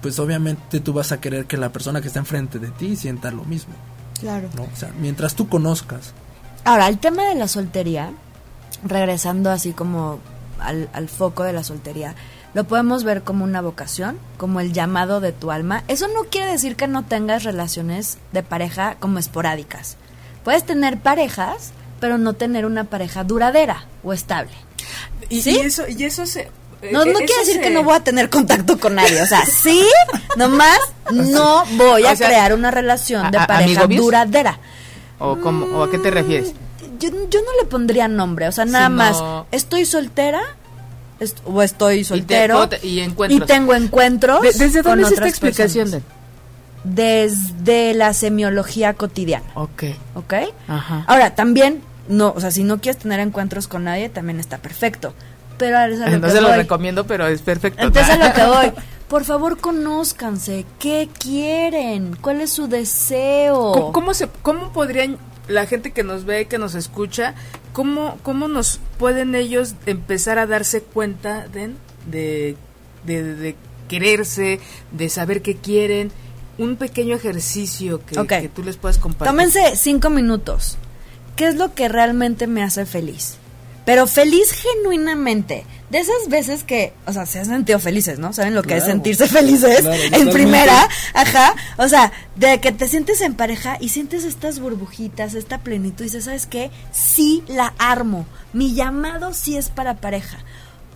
[0.00, 3.30] pues obviamente tú vas a querer que la persona que está enfrente de ti sienta
[3.30, 3.74] lo mismo,
[4.20, 4.48] Claro.
[4.54, 4.62] ¿no?
[4.62, 6.12] O sea, mientras tú conozcas.
[6.64, 8.12] Ahora, el tema de la soltería,
[8.84, 10.20] regresando así como
[10.60, 12.14] al, al foco de la soltería,
[12.54, 15.84] lo podemos ver como una vocación, como el llamado de tu alma.
[15.88, 19.96] Eso no quiere decir que no tengas relaciones de pareja como esporádicas.
[20.44, 24.52] Puedes tener parejas, pero no tener una pareja duradera o estable.
[25.28, 25.56] Y, ¿Sí?
[25.56, 26.50] y eso, y eso se...
[26.92, 29.20] No, eh, no eso quiere decir se- que no voy a tener contacto con nadie.
[29.20, 29.84] O sea, sí,
[30.36, 30.78] nomás
[31.12, 34.58] no voy a O sea, crear una relación de a- pareja duradera.
[35.18, 36.52] ¿O, cómo, ¿O a qué te refieres?
[37.00, 40.40] Yo, yo no le pondría nombre, o sea, nada más, estoy soltera
[41.20, 43.42] est- o estoy Y te- soltero te- y encuentros.
[43.42, 44.42] y tengo encuentros.
[44.42, 46.02] De- ¿Desde con dónde es esta explicación?
[46.84, 49.82] Desde la semiología cotidiana, Ok.
[50.14, 50.34] ¿ok?
[50.68, 51.04] Ajá.
[51.06, 55.12] Ahora, también, no, o sea, si no quieres tener encuentros con nadie, también está perfecto.
[55.58, 56.56] Pero a lo no que se lo voy.
[56.56, 57.82] recomiendo, pero es perfecto.
[57.82, 58.72] Entonces a lo que voy.
[59.08, 60.66] Por favor, conózcanse.
[60.78, 62.16] ¿Qué quieren?
[62.20, 63.72] ¿Cuál es su deseo?
[63.72, 67.34] ¿Cómo, cómo se, ¿Cómo podrían la gente que nos ve, que nos escucha,
[67.72, 71.74] cómo, cómo nos pueden ellos empezar a darse cuenta de,
[72.10, 72.56] de,
[73.04, 73.56] de- de
[73.88, 74.60] quererse,
[74.92, 76.12] de saber qué quieren?
[76.58, 78.28] Un pequeño ejercicio que, Ok.
[78.28, 79.28] que tú les puedas compartir.
[79.32, 80.76] Tómense cinco minutos.
[81.36, 83.36] ¿Qué es lo que realmente me hace feliz?
[83.88, 85.64] Pero feliz genuinamente.
[85.88, 88.34] De esas veces que, o sea, se han sentido felices, ¿no?
[88.34, 90.86] ¿Saben lo que es sentirse felices Claro, en primera?
[91.14, 91.54] Ajá.
[91.78, 96.08] O sea, de que te sientes en pareja y sientes estas burbujitas, esta plenitud y
[96.08, 96.70] dices, ¿sabes qué?
[96.92, 98.26] Sí la armo.
[98.52, 100.36] Mi llamado sí es para pareja.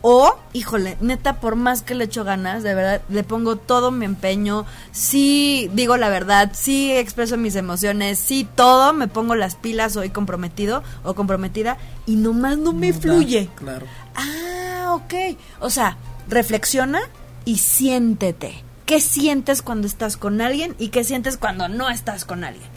[0.05, 4.05] O, híjole, neta, por más que le echo ganas, de verdad, le pongo todo mi
[4.05, 9.93] empeño, sí digo la verdad, sí expreso mis emociones, sí todo, me pongo las pilas,
[9.93, 13.49] soy comprometido o comprometida y nomás no me No fluye.
[13.55, 13.87] Claro.
[14.17, 15.39] Ah, ok.
[15.61, 15.97] O sea,
[16.29, 17.01] reflexiona
[17.45, 18.65] y siéntete.
[18.87, 22.69] ¿Qué sientes cuando estás con alguien y qué sientes cuando no estás con alguien?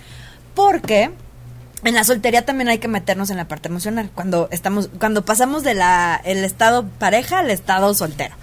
[0.53, 1.11] Porque
[1.85, 4.09] en la soltería también hay que meternos en la parte emocional.
[4.13, 8.35] Cuando estamos, cuando pasamos de la el estado pareja al estado soltero,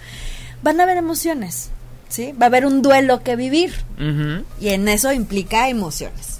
[0.63, 1.69] van a haber emociones,
[2.09, 2.31] ¿sí?
[2.33, 4.45] Va a haber un duelo que vivir Ujú.
[4.59, 6.39] y en eso implica emociones.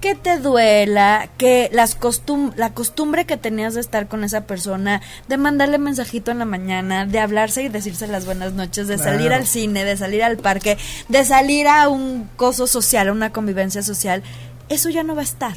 [0.00, 5.02] que te duela, que las costum la costumbre que tenías de estar con esa persona,
[5.26, 9.32] de mandarle mensajito en la mañana, de hablarse y decirse las buenas noches, de salir
[9.32, 10.78] al cine, de salir al parque,
[11.08, 14.22] de salir a un coso social, a una convivencia social,
[14.68, 15.56] eso ya no va a estar.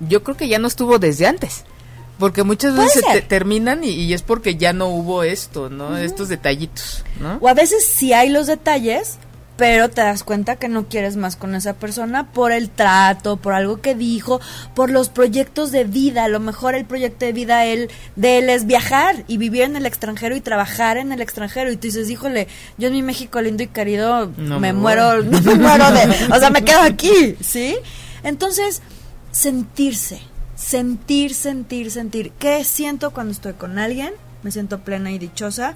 [0.00, 1.64] Yo creo que ya no estuvo desde antes.
[2.18, 5.96] Porque muchas veces te- terminan y, y es porque ya no hubo esto, ¿no?
[5.96, 7.38] Estos detallitos, ¿no?
[7.40, 9.16] O a veces sí hay los detalles,
[9.56, 13.54] pero te das cuenta que no quieres más con esa persona por el trato, por
[13.54, 14.38] algo que dijo,
[14.74, 16.24] por los proyectos de vida.
[16.24, 19.76] A lo mejor el proyecto de vida él, de él es viajar y vivir en
[19.76, 21.72] el extranjero y trabajar en el extranjero.
[21.72, 25.22] Y tú dices, híjole, yo en mi México lindo y querido No me me muero,
[25.24, 26.34] no me muero de...
[26.34, 27.76] O sea, me quedo aquí, ¿sí?
[28.22, 28.82] Entonces,
[29.30, 30.20] sentirse,
[30.54, 32.32] sentir, sentir, sentir.
[32.32, 34.12] ¿Qué siento cuando estoy con alguien?
[34.42, 35.74] Me siento plena y dichosa.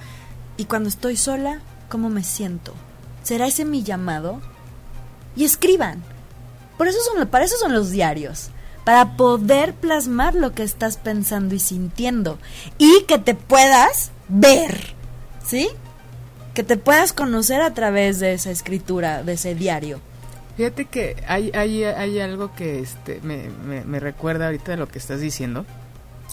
[0.57, 2.75] Y cuando estoy sola, ¿cómo me siento?
[3.23, 4.41] ¿Será ese mi llamado?
[5.37, 6.03] Y escriban.
[6.79, 8.51] Por eso son, para eso son los diarios.
[8.85, 12.39] Para poder plasmar lo que estás pensando y sintiendo.
[12.79, 14.95] Y que te puedas ver.
[15.47, 15.69] ¿Sí?
[16.53, 20.01] Que te puedas conocer a través de esa escritura, de ese diario.
[20.57, 24.89] Fíjate que hay, hay, hay algo que este, me, me, me recuerda ahorita de lo
[24.89, 25.67] que estás diciendo.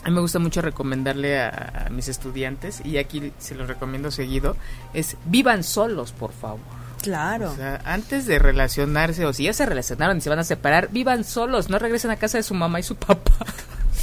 [0.03, 4.09] A mí me gusta mucho recomendarle a, a mis estudiantes, y aquí se los recomiendo
[4.11, 4.55] seguido,
[4.93, 6.59] es vivan solos, por favor.
[7.01, 7.51] Claro.
[7.51, 10.89] O sea, antes de relacionarse, o si ya se relacionaron y se van a separar,
[10.91, 13.33] vivan solos, no regresen a casa de su mamá y su papá.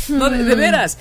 [0.08, 0.98] No, de, de veras.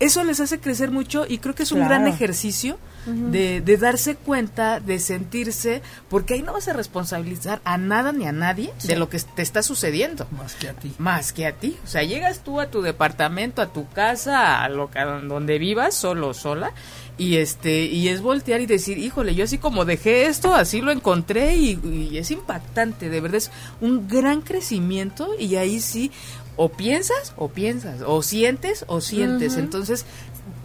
[0.00, 4.16] Eso les hace crecer mucho y creo que es un gran ejercicio de, de darse
[4.16, 8.96] cuenta, de sentirse, porque ahí no vas a responsabilizar a nada ni a nadie de
[8.96, 10.26] lo que te está sucediendo.
[10.32, 10.92] Más que a ti.
[10.98, 11.76] Más que a ti.
[11.84, 15.58] O sea, llegas tú a tu departamento, a tu casa, a lo que, a donde
[15.60, 16.72] vivas, solo o sola,
[17.16, 20.90] y este, y es voltear y decir, híjole, yo así como dejé esto, así lo
[20.90, 21.78] encontré, y,
[22.10, 26.10] y es impactante, de verdad es un gran crecimiento, y ahí sí,
[26.56, 29.56] o piensas, o piensas, o sientes, o sientes.
[29.60, 30.06] Entonces,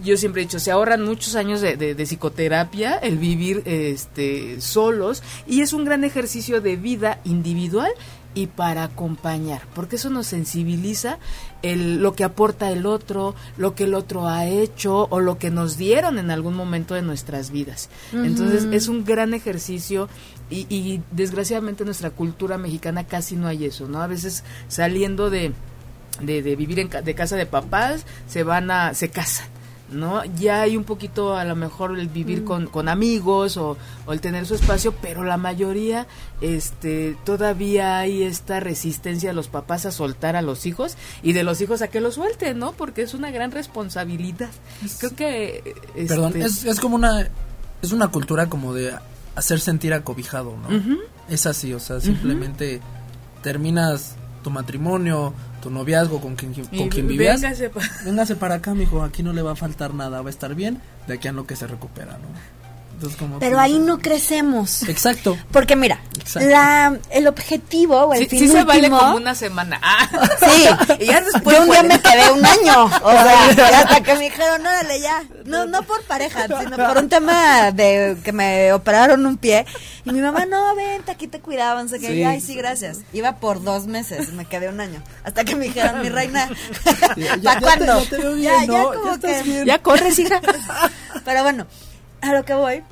[0.04, 4.60] yo siempre he dicho, se ahorran muchos años de, de- de psicoterapia, el vivir este,
[4.62, 7.92] solos, y es un gran ejercicio de vida individual
[8.34, 11.20] y para acompañar, porque eso nos sensibiliza
[11.64, 15.50] el, lo que aporta el otro, lo que el otro ha hecho o lo que
[15.52, 17.90] nos dieron en algún momento de nuestras vidas.
[18.14, 20.08] Entonces es un gran ejercicio
[20.50, 24.02] y, y desgraciadamente en nuestra cultura mexicana casi no hay eso, ¿no?
[24.02, 25.52] A veces saliendo de,
[26.20, 29.48] de, de vivir en, ca- de casa de papás, se van a, se casan.
[29.92, 30.24] ¿no?
[30.40, 34.22] Ya hay un poquito a lo mejor el vivir con, con amigos o, o el
[34.22, 36.08] tener su espacio, pero la mayoría
[36.40, 41.44] este todavía hay esta resistencia de los papás a soltar a los hijos y de
[41.44, 42.72] los hijos a que los suelten, ¿no?
[42.72, 44.50] Porque es una gran responsabilidad.
[45.00, 47.28] Creo que este, Perdón, es, es como una
[47.82, 48.94] es una cultura como de
[49.36, 50.70] hacer sentir acobijado, ¿no?
[51.28, 52.80] Es así, o sea, simplemente
[53.44, 57.42] terminas tu matrimonio, tu noviazgo con quien, con y quien vivías.
[57.42, 60.32] véngase pa- Véngase para acá, mijo, aquí no le va a faltar nada, va a
[60.32, 62.61] estar bien, de aquí a lo que se recupera, ¿no?
[63.02, 64.84] Entonces, como Pero ahí no crecemos.
[64.84, 65.36] Exacto.
[65.52, 66.48] Porque mira, Exacto.
[66.48, 69.80] la, el objetivo o el Sí, fin sí se vale último- como una semana.
[69.82, 70.08] Ah.
[70.40, 70.68] Sí,
[71.00, 74.14] y ya después yo un día me quedé un año, o sea, y hasta que
[74.14, 78.72] me dijeron, órale ya, no, no por pareja, sino por un tema de que me
[78.72, 79.66] operaron un pie,
[80.06, 82.24] y mi mamá, no, vente, aquí te cuidaban, sé que, Sí.
[82.24, 86.02] ay, sí, gracias, iba por dos meses, me quedé un año, hasta que me dijeron,
[86.04, 86.48] mi reina,
[86.84, 87.98] ¿para ya cuándo?
[87.98, 88.92] te- ya te veo bien, ya, ya ¿no?
[88.94, 89.66] como Ya que, bien.
[89.66, 90.40] Ya corres, hija.
[91.26, 91.66] pero bueno,
[92.22, 92.84] a lo que voy,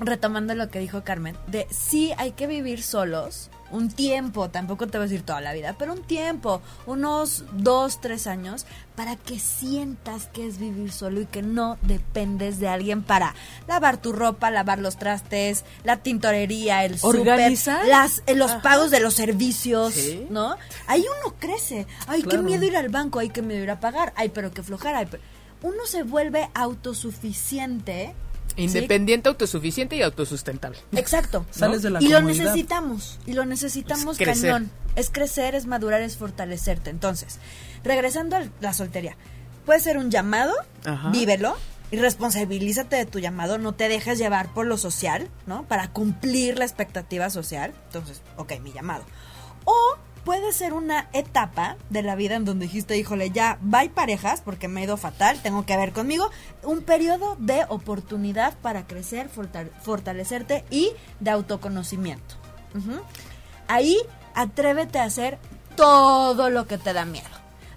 [0.00, 4.98] retomando lo que dijo Carmen, de sí hay que vivir solos un tiempo, tampoco te
[4.98, 9.40] voy a decir toda la vida, pero un tiempo, unos dos, tres años, para que
[9.40, 13.34] sientas que es vivir solo y que no dependes de alguien para
[13.66, 17.52] lavar tu ropa, lavar los trastes, la tintorería, el súper,
[17.88, 18.62] las, eh, los Ajá.
[18.62, 20.24] pagos de los servicios, Sí.
[20.30, 20.56] ¿no?
[20.86, 21.88] Ahí uno crece.
[22.06, 24.62] Ay, qué miedo ir al banco, ay, qué miedo ir a pagar, ay, pero qué
[24.62, 25.22] flojera, ay, pero-
[25.62, 28.14] uno se vuelve autosuficiente.
[28.56, 28.62] ¿Sí?
[28.62, 30.78] Independiente, autosuficiente y autosustentable.
[30.92, 31.44] Exacto.
[31.50, 33.18] Sales de la y lo necesitamos.
[33.26, 34.50] Y lo necesitamos Es crecer.
[34.52, 34.70] cañón.
[34.96, 36.90] Es crecer, es madurar, es fortalecerte.
[36.90, 37.38] Entonces,
[37.82, 39.16] regresando a la soltería.
[39.66, 40.52] Puede ser un llamado,
[40.84, 41.10] Ajá.
[41.10, 41.56] vívelo.
[41.90, 45.64] Y responsabilízate de tu llamado, no te dejes llevar por lo social, ¿no?
[45.68, 47.72] Para cumplir la expectativa social.
[47.86, 49.04] Entonces, ok, mi llamado.
[49.64, 49.76] O
[50.24, 54.68] puede ser una etapa de la vida en donde dijiste, híjole, ya, bye parejas, porque
[54.68, 56.30] me he ido fatal, tengo que ver conmigo.
[56.62, 62.34] Un periodo de oportunidad para crecer, fortal- fortalecerte y de autoconocimiento.
[63.68, 63.98] Ahí
[64.34, 65.38] atrévete a hacer
[65.76, 67.28] todo lo que te da miedo.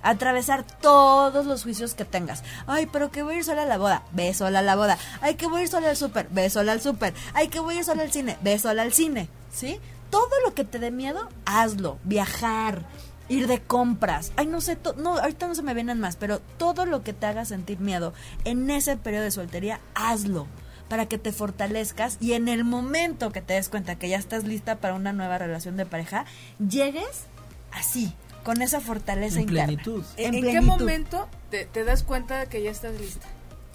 [0.03, 2.43] Atravesar todos los juicios que tengas.
[2.65, 4.03] Ay, pero que voy a ir sola a la boda.
[4.11, 4.97] Ve sola a la boda.
[5.21, 6.27] Ay, que voy a ir sola al súper.
[6.29, 7.13] Ve sola al súper.
[7.33, 8.37] Ay, que voy a ir sola al cine.
[8.41, 9.27] Ve sola al cine.
[9.51, 9.79] ¿Sí?
[10.09, 11.97] Todo lo que te dé miedo, hazlo.
[12.03, 12.85] Viajar.
[13.29, 14.31] ir de compras.
[14.37, 17.25] Ay, no sé, no, ahorita no se me vienen más, pero todo lo que te
[17.25, 18.13] haga sentir miedo
[18.45, 20.47] en ese periodo de soltería, hazlo
[20.87, 24.45] para que te fortalezcas y en el momento que te des cuenta que ya estás
[24.45, 26.23] lista para una nueva relación de pareja,
[26.65, 27.25] llegues
[27.73, 28.13] así,
[28.45, 29.65] con esa fortaleza En interna.
[29.65, 30.05] plenitud.
[30.15, 30.65] ¿En, qué plenitud.
[30.65, 33.27] momento te, te das cuenta de que ya estás lista?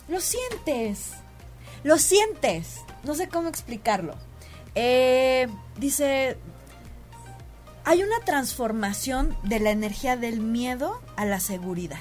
[0.09, 1.11] Lo sientes.
[1.85, 2.79] Lo sientes.
[3.05, 4.15] No sé cómo explicarlo.
[4.75, 5.49] Eh,
[5.79, 6.37] dice,
[7.85, 12.01] hay una transformación de la energía del miedo a la seguridad.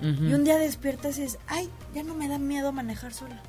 [0.00, 3.40] Y un día despiertas y dices, ay, ya no me da miedo manejar sola.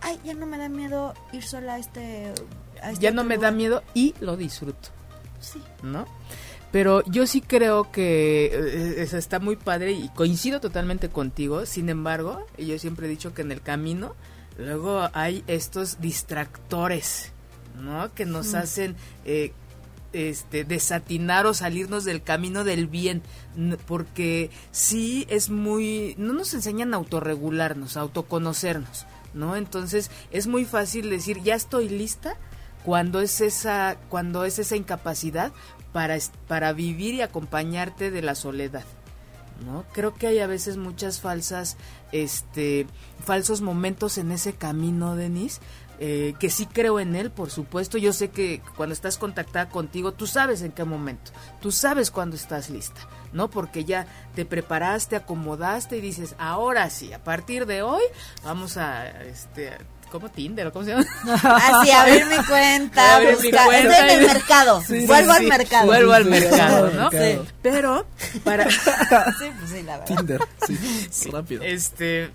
[0.00, 2.32] Ay, ya no me da miedo ir sola a este...
[2.80, 3.54] a este Ya no me da lugar".
[3.54, 4.88] miedo y lo disfruto.
[5.40, 5.60] Sí.
[5.82, 6.06] ¿no?
[6.72, 11.66] Pero yo sí creo que eh, eso está muy padre y coincido totalmente contigo.
[11.66, 14.14] Sin embargo, yo siempre he dicho que en el camino
[14.56, 17.32] luego hay estos distractores,
[17.74, 18.12] ¿no?
[18.14, 19.52] Que nos hacen eh,
[20.12, 23.22] este, desatinar o salirnos del camino del bien,
[23.86, 29.56] porque sí es muy, no nos enseñan a autorregularnos, a autoconocernos, ¿no?
[29.56, 32.36] Entonces es muy fácil decir, ya estoy lista,
[32.84, 35.52] cuando es esa, cuando es esa incapacidad
[35.92, 38.84] para, para vivir y acompañarte de la soledad.
[39.64, 39.84] ¿no?
[39.92, 41.76] Creo que hay a veces muchas falsas,
[42.12, 42.86] este,
[43.24, 45.60] falsos momentos en ese camino, Denise,
[46.00, 47.98] eh, que sí creo en él, por supuesto.
[47.98, 51.30] Yo sé que cuando estás contactada contigo, tú sabes en qué momento,
[51.60, 53.00] tú sabes cuándo estás lista,
[53.32, 53.48] ¿no?
[53.50, 58.02] Porque ya te preparaste, acomodaste y dices, ahora sí, a partir de hoy
[58.42, 59.72] vamos a, este,
[60.10, 61.04] ¿cómo Tinder o cómo se llama?
[61.42, 64.82] Así, abrir mi cuenta, Abrir mi buscar- cuenta estoy en el mercado.
[64.82, 65.86] Sí, Vuelvo sí, al sí, mercado.
[65.86, 67.10] Vuelvo al Sí, mercado, sí, ¿no?
[67.62, 68.06] Pero
[68.44, 70.16] para Sí, pues sí, la verdad.
[70.16, 70.40] Tinder,
[71.10, 71.62] sí, rápido.
[71.62, 72.30] este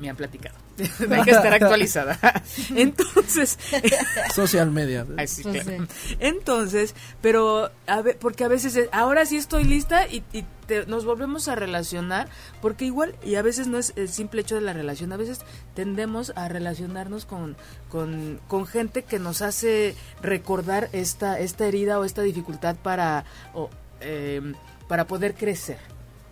[0.00, 0.56] me han platicado.
[1.10, 2.18] Hay que estar actualizada.
[2.74, 3.58] Entonces,
[4.34, 5.06] Social media.
[5.26, 6.16] Sí.
[6.18, 10.86] Entonces, pero a ve- porque a veces es, ahora sí estoy lista y, y te-
[10.86, 12.28] nos volvemos a relacionar,
[12.62, 15.40] porque igual, y a veces no es el simple hecho de la relación, a veces
[15.74, 17.56] tendemos a relacionarnos con,
[17.88, 23.24] con, con gente que nos hace recordar esta, esta herida o esta dificultad para,
[23.54, 23.70] o,
[24.00, 24.54] em,
[24.88, 25.78] para poder crecer,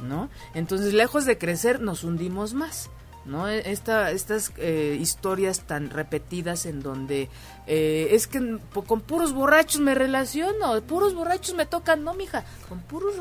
[0.00, 0.28] ¿no?
[0.54, 2.90] Entonces, lejos de crecer, nos hundimos más.
[3.28, 3.48] ¿No?
[3.48, 7.28] E- Esta, estas eh, historias tan repetidas en donde
[7.66, 12.80] eh, es que con puros borrachos me relaciono, puros borrachos me tocan, no, mija, con
[12.80, 13.14] puros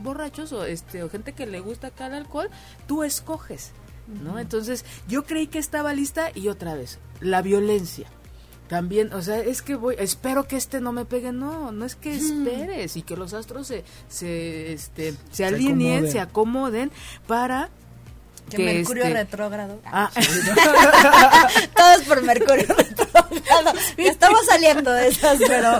[0.00, 2.48] borrachos o, este, o gente que le gusta acá el alcohol,
[2.86, 3.72] tú escoges,
[4.24, 4.38] ¿no?
[4.38, 8.08] Entonces, yo creí que estaba lista y otra vez, la violencia.
[8.68, 11.96] También, o sea, es que voy, espero que este no me pegue, no, no es
[11.96, 16.12] que esperes y que los astros se, se, este, se alineen, acomoden.
[16.12, 16.90] se acomoden
[17.26, 17.70] para
[18.50, 19.80] Que Mercurio este, retrógrado.
[19.84, 20.10] Ah,
[21.76, 23.72] Todo es por Mercurio retrógrado.
[23.96, 25.78] Estamos saliendo de esas, pero.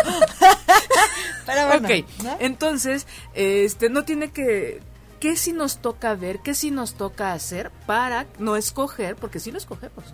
[1.47, 1.89] pero bueno.
[1.89, 2.37] ok, ¿no?
[2.41, 4.81] entonces, este, no tiene que,
[5.21, 6.41] ¿qué si nos toca ver?
[6.41, 9.17] ¿Qué si nos toca hacer para no escoger?
[9.17, 10.05] Porque sí lo escogemos,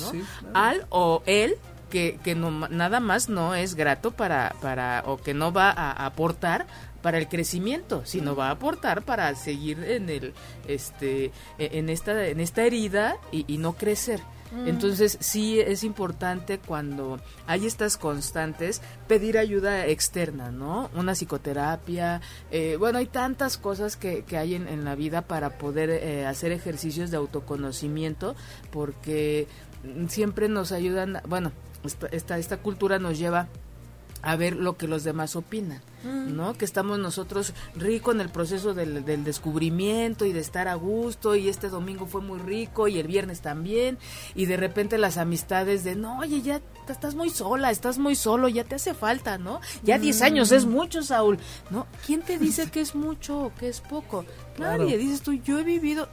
[0.00, 0.10] ¿no?
[0.10, 0.52] Sí, claro.
[0.54, 1.56] Al o él
[1.90, 6.06] que, que no, nada más no es grato para, para, o que no va a
[6.06, 6.66] aportar
[7.04, 10.32] para el crecimiento, sino va a aportar para seguir en el,
[10.66, 11.26] este,
[11.58, 14.20] e- en esta, en esta herida y, y no crecer.
[14.66, 20.90] Entonces sí es importante cuando hay estas constantes pedir ayuda externa, ¿no?
[20.94, 22.20] Una psicoterapia,
[22.52, 26.24] eh, bueno, hay tantas cosas que, que hay en, en la vida para poder eh,
[26.24, 28.36] hacer ejercicios de autoconocimiento
[28.70, 29.48] porque
[29.82, 31.50] mm, siempre nos ayudan, bueno,
[31.84, 33.48] esta, esta, esta cultura nos lleva
[34.24, 36.54] a ver lo que los demás opinan, ¿no?
[36.54, 41.36] Que estamos nosotros rico en el proceso del, del descubrimiento y de estar a gusto
[41.36, 43.98] y este domingo fue muy rico y el viernes también
[44.34, 48.48] y de repente las amistades de, no, oye, ya estás muy sola, estás muy solo,
[48.48, 49.60] ya te hace falta, ¿no?
[49.82, 51.86] Ya 10 años es mucho, Saúl, ¿no?
[52.06, 54.24] ¿Quién te dice que es mucho o que es poco?
[54.56, 54.84] Claro.
[54.84, 56.08] Nadie, dices tú, yo he vivido,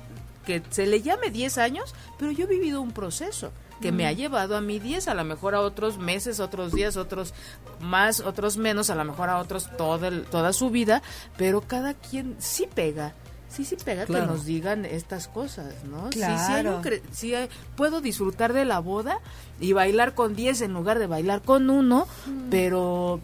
[0.45, 3.51] que se le llame 10 años, pero yo he vivido un proceso
[3.81, 6.95] que me ha llevado a mí 10, a lo mejor a otros meses, otros días,
[6.97, 7.33] otros
[7.79, 11.01] más, otros menos, a lo mejor a otros toda, el- toda su vida,
[11.37, 13.13] pero cada quien sí pega.
[13.49, 14.27] Sí, sí pega Claro.
[14.27, 16.09] que nos digan estas cosas, ¿no?
[16.13, 16.77] Sí, sí hay Claro.
[16.77, 19.19] un cre- sí hay- puedo disfrutar de la boda
[19.59, 22.07] y bailar con 10 en lugar de bailar con uno,
[22.49, 23.19] pero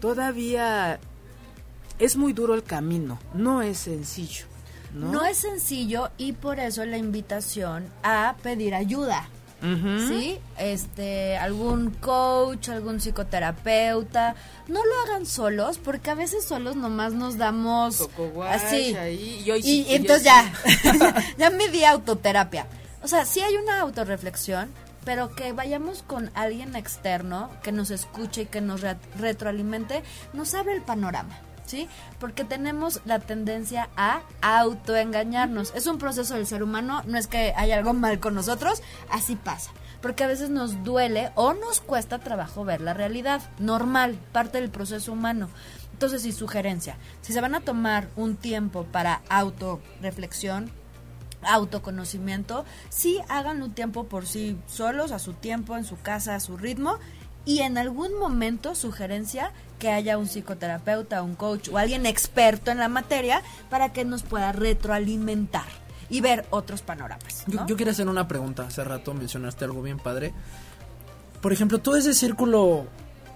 [0.00, 1.00] todavía
[1.98, 4.46] es muy duro el camino, no es sencillo,
[4.94, 5.10] ¿no?
[5.12, 5.24] ¿no?
[5.24, 9.28] es sencillo y por eso la invitación a pedir ayuda.
[10.08, 10.38] ¿Sí?
[10.58, 14.34] Este, algún coach, algún psicoterapeuta.
[14.68, 18.94] No lo hagan solos, porque a veces solos nomás nos damos Coco así.
[18.96, 20.52] ahí, y entonces ya,
[21.38, 22.66] ya me di autoterapia.
[23.02, 24.68] O sea, sí hay una autorreflexión,
[25.04, 30.02] pero que vayamos con alguien externo que nos escuche y que nos re- retroalimente,
[30.32, 31.38] nos abre el panorama.
[31.66, 31.88] ¿Sí?
[32.18, 35.72] Porque tenemos la tendencia a autoengañarnos.
[35.74, 39.36] Es un proceso del ser humano, no es que haya algo mal con nosotros, así
[39.36, 39.70] pasa.
[40.00, 43.40] Porque a veces nos duele o nos cuesta trabajo ver la realidad.
[43.58, 45.48] Normal, parte del proceso humano.
[45.92, 50.72] Entonces, y sugerencia, si se van a tomar un tiempo para autorreflexión,
[51.42, 56.40] autoconocimiento, sí hagan un tiempo por sí solos, a su tiempo, en su casa, a
[56.40, 56.98] su ritmo,
[57.44, 59.52] y en algún momento sugerencia
[59.82, 64.22] que haya un psicoterapeuta, un coach o alguien experto en la materia para que nos
[64.22, 65.66] pueda retroalimentar
[66.08, 67.42] y ver otros panoramas.
[67.48, 70.32] Yo, yo quería hacer una pregunta, hace rato mencionaste algo bien padre.
[71.40, 72.86] Por ejemplo, todo ese círculo,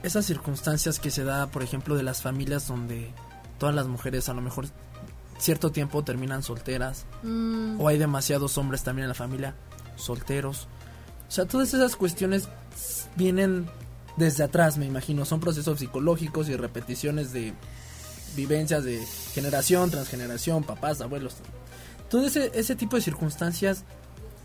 [0.04, 3.10] esas circunstancias que se da, por ejemplo, de las familias donde
[3.58, 4.66] todas las mujeres a lo mejor
[5.38, 9.56] cierto tiempo terminan solteras Mm, o hay demasiados hombres también en la familia
[9.96, 10.68] solteros.
[11.28, 12.48] O sea, todas esas cuestiones
[13.16, 13.66] vienen
[14.16, 15.24] desde atrás, me imagino.
[15.24, 17.54] Son procesos psicológicos y repeticiones de
[18.34, 21.36] vivencias de generación tras generación, papás, abuelos.
[22.08, 23.84] Todo ese, ese tipo de circunstancias,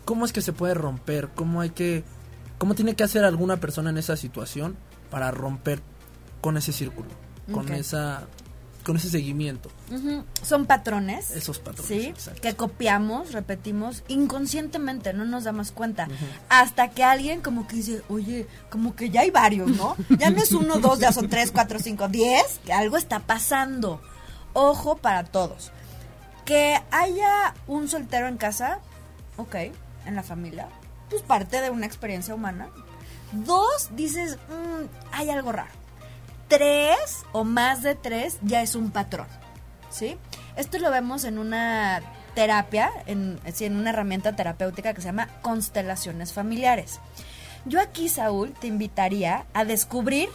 [0.04, 1.28] ¿cómo es que se puede romper?
[1.34, 2.04] ¿Cómo hay que...
[2.58, 4.76] ¿Cómo tiene que hacer alguna persona en esa situación
[5.10, 5.80] para romper
[6.40, 7.08] con ese círculo?
[7.52, 8.26] Con esa...
[8.84, 9.70] Con ese seguimiento.
[10.42, 11.30] Son patrones.
[11.30, 11.86] Esos patrones.
[11.86, 12.06] ¿sí?
[12.06, 12.40] exacto.
[12.40, 16.08] Que copiamos, repetimos, inconscientemente, no nos damos cuenta.
[16.48, 19.96] Hasta que alguien como que dice, oye, como que ya hay varios, ¿no?
[20.18, 24.00] Ya no es uno, dos, ya son tres, cuatro, cinco, diez, que algo está pasando.
[24.52, 25.70] Ojo para todos.
[26.44, 28.80] Que haya un soltero en casa,
[29.36, 29.54] ok,
[30.06, 30.68] en la familia,
[31.08, 32.68] pues parte de una experiencia humana.
[33.30, 35.70] Dos, dices, "Mm, hay algo raro.
[36.52, 39.26] Tres o más de tres ya es un patrón.
[39.88, 40.18] ¿sí?
[40.54, 42.02] Esto lo vemos en una
[42.34, 47.00] terapia, en, en una herramienta terapéutica que se llama constelaciones familiares.
[47.64, 50.28] Yo aquí, Saúl, te invitaría a descubrir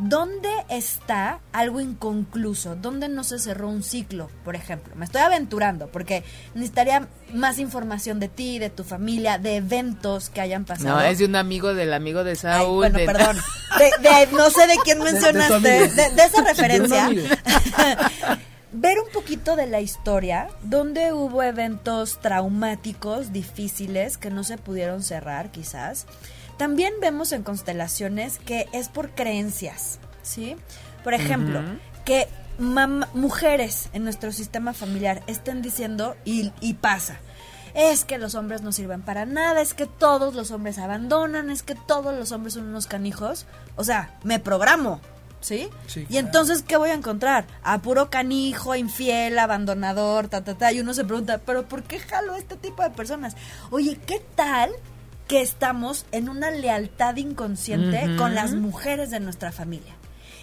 [0.00, 4.94] dónde está algo inconcluso, dónde no se cerró un ciclo, por ejemplo.
[4.96, 6.24] Me estoy aventurando porque
[6.54, 10.96] necesitaría más información de ti, de tu familia, de eventos que hayan pasado.
[10.96, 12.76] No, es de un amigo del amigo de Ay, Saúl.
[12.78, 13.36] bueno, de- perdón.
[13.78, 17.08] De, de- no sé de quién mencionaste, de, esa referencia.
[18.72, 25.02] Ver un poquito de la historia, donde hubo eventos traumáticos, difíciles, que no se pudieron
[25.02, 26.06] cerrar quizás.
[26.60, 30.56] También vemos en constelaciones que es por creencias, ¿sí?
[31.02, 31.62] Por ejemplo,
[32.04, 37.16] que mujeres en nuestro sistema familiar estén diciendo, y, y pasa,
[37.72, 41.62] es que los hombres no sirven para nada, es que todos los hombres abandonan, es
[41.62, 43.46] que todos los hombres son unos canijos.
[43.76, 45.00] O sea, me programo,
[45.40, 45.70] ¿sí?
[45.86, 47.46] Sí, y entonces, ¿qué voy a encontrar?
[47.62, 50.72] A puro canijo, infiel, abandonador, ta, ta, ta.
[50.72, 53.34] Y uno se pregunta, ¿pero por qué jalo a este tipo de personas?
[53.70, 54.70] Oye, ¿qué tal
[55.30, 59.94] que estamos en una lealtad inconsciente con las mujeres de nuestra familia?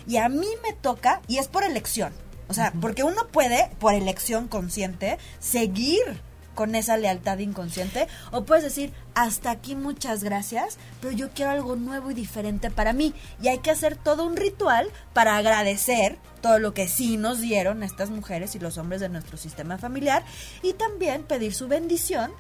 [0.08, 2.14] Y a mí me toca, y es por elección.
[2.48, 6.22] O sea, porque uno puede, por elección consciente, seguir
[6.56, 8.08] con esa lealtad inconsciente.
[8.32, 12.94] O puedes decir, hasta aquí muchas gracias, pero yo quiero algo nuevo y diferente para
[12.94, 13.14] mí.
[13.42, 17.84] Y hay que hacer todo un ritual para agradecer todo lo que sí nos dieron
[17.84, 20.24] estas mujeres y los hombres de nuestro sistema familiar.
[20.62, 22.32] Y también pedir su bendición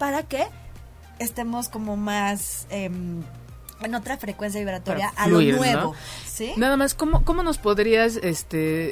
[0.00, 0.48] para que
[1.18, 2.66] estemos como más...
[2.70, 3.22] em,
[3.84, 5.64] en otra frecuencia vibratoria a fluir, lo ¿no?
[5.64, 5.94] nuevo,
[6.24, 6.52] ¿sí?
[6.56, 8.90] Nada más, ¿cómo, cómo nos podrías, este,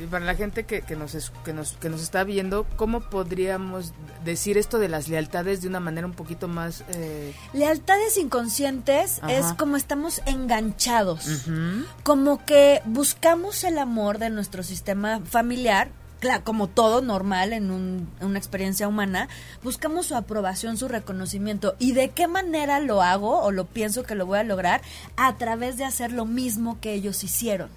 [0.00, 3.00] eh, para la gente que, que, nos es- que, nos, que nos está viendo, cómo
[3.00, 3.92] podríamos
[4.24, 6.82] decir esto de las lealtades de una manera un poquito más...
[6.94, 9.32] Eh, Lealtades inconscientes Ajá.
[9.34, 11.46] es como estamos enganchados,
[12.02, 15.90] como que buscamos el amor de nuestro sistema familiar,
[16.22, 19.28] claro, como todo normal en, un- una experiencia humana,
[19.64, 21.74] buscamos su aprobación, su reconocimiento.
[21.80, 24.82] ¿Y de qué manera lo hago o lo pienso que lo voy a lograr?
[25.16, 27.68] A través de hacer lo mismo que ellos hicieron.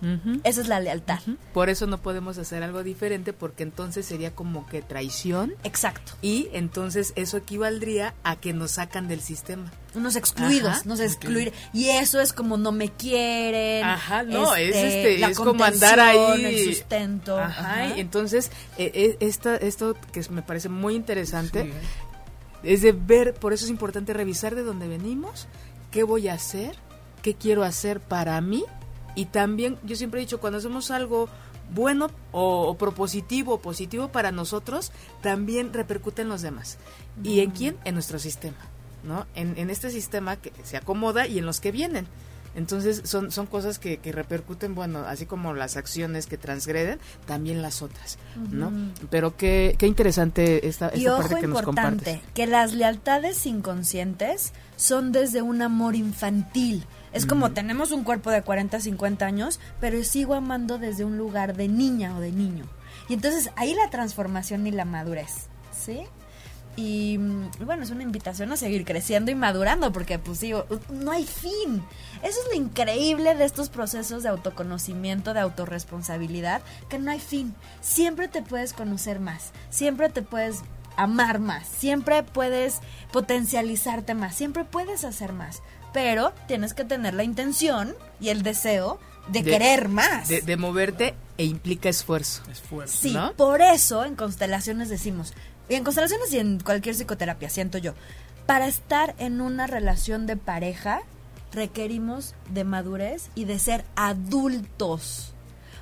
[0.43, 1.19] Esa es la lealtad.
[1.53, 6.11] Por eso no podemos hacer algo diferente porque entonces sería como que traición Exacto.
[6.21, 9.71] y entonces eso equivaldría a que nos sacan del sistema.
[9.95, 11.53] Unos excluidos, Ajá, nos excluir.
[11.71, 13.85] Y eso es como no me quieren.
[13.85, 16.43] Ajá, no, es este, la es como andar ahí.
[16.43, 17.39] El sustento.
[17.39, 17.95] Ajá, Ajá.
[17.95, 22.73] y entonces eh, eh, esta, esto que me parece muy interesante Sí, ¿eh?
[22.73, 25.47] es de ver, por eso es importante revisar de dónde venimos,
[25.91, 26.75] qué voy a hacer,
[27.21, 28.63] qué quiero hacer para mí.
[29.15, 31.29] Y también yo siempre he dicho cuando hacemos algo
[31.73, 36.77] bueno o, o propositivo o positivo para nosotros también repercute en los demás.
[37.23, 38.57] Y en quién en nuestro sistema
[39.05, 42.07] no en, en este sistema que se acomoda y en los que vienen
[42.55, 47.61] Entonces son, son cosas que, que repercuten, bueno, así como las acciones que transgreden, también
[47.61, 48.17] las otras,
[48.49, 48.71] ¿no?
[49.09, 52.33] Pero qué, qué interesante esta, esta Y ojo parte que nos importante, compartes.
[52.33, 56.85] que las lealtades inconscientes son desde un amor infantil.
[57.11, 61.55] Es como tenemos un cuerpo de 40, 50 años, pero sigo amando desde un lugar
[61.55, 62.65] de niña o de niño.
[63.07, 66.01] Y entonces ahí la transformación y la madurez, ¿sí?
[66.77, 71.11] Y mm, bueno, es una invitación a seguir creciendo y madurando, porque pues digo, no
[71.11, 71.83] hay fin.
[72.21, 77.53] Eso es lo increíble de estos procesos de autoconocimiento, de autorresponsabilidad, que no hay fin.
[77.81, 80.61] Siempre te puedes conocer más, siempre te puedes
[80.97, 82.79] amar más, siempre puedes
[83.11, 85.61] potencializarte más, siempre puedes hacer más,
[85.93, 90.27] pero tienes que tener la intención y el deseo de, De- querer más.
[90.27, 92.43] De, de moverte e implica esfuerzo.
[92.51, 92.97] Esfuerzo.
[92.97, 93.33] Sí, ¿no?
[93.33, 95.33] por eso en constelaciones decimos,
[95.69, 97.93] y en constelaciones y en cualquier psicoterapia, siento yo,
[98.45, 101.01] para estar en una relación de pareja
[101.51, 105.31] requerimos de madurez y de ser adultos.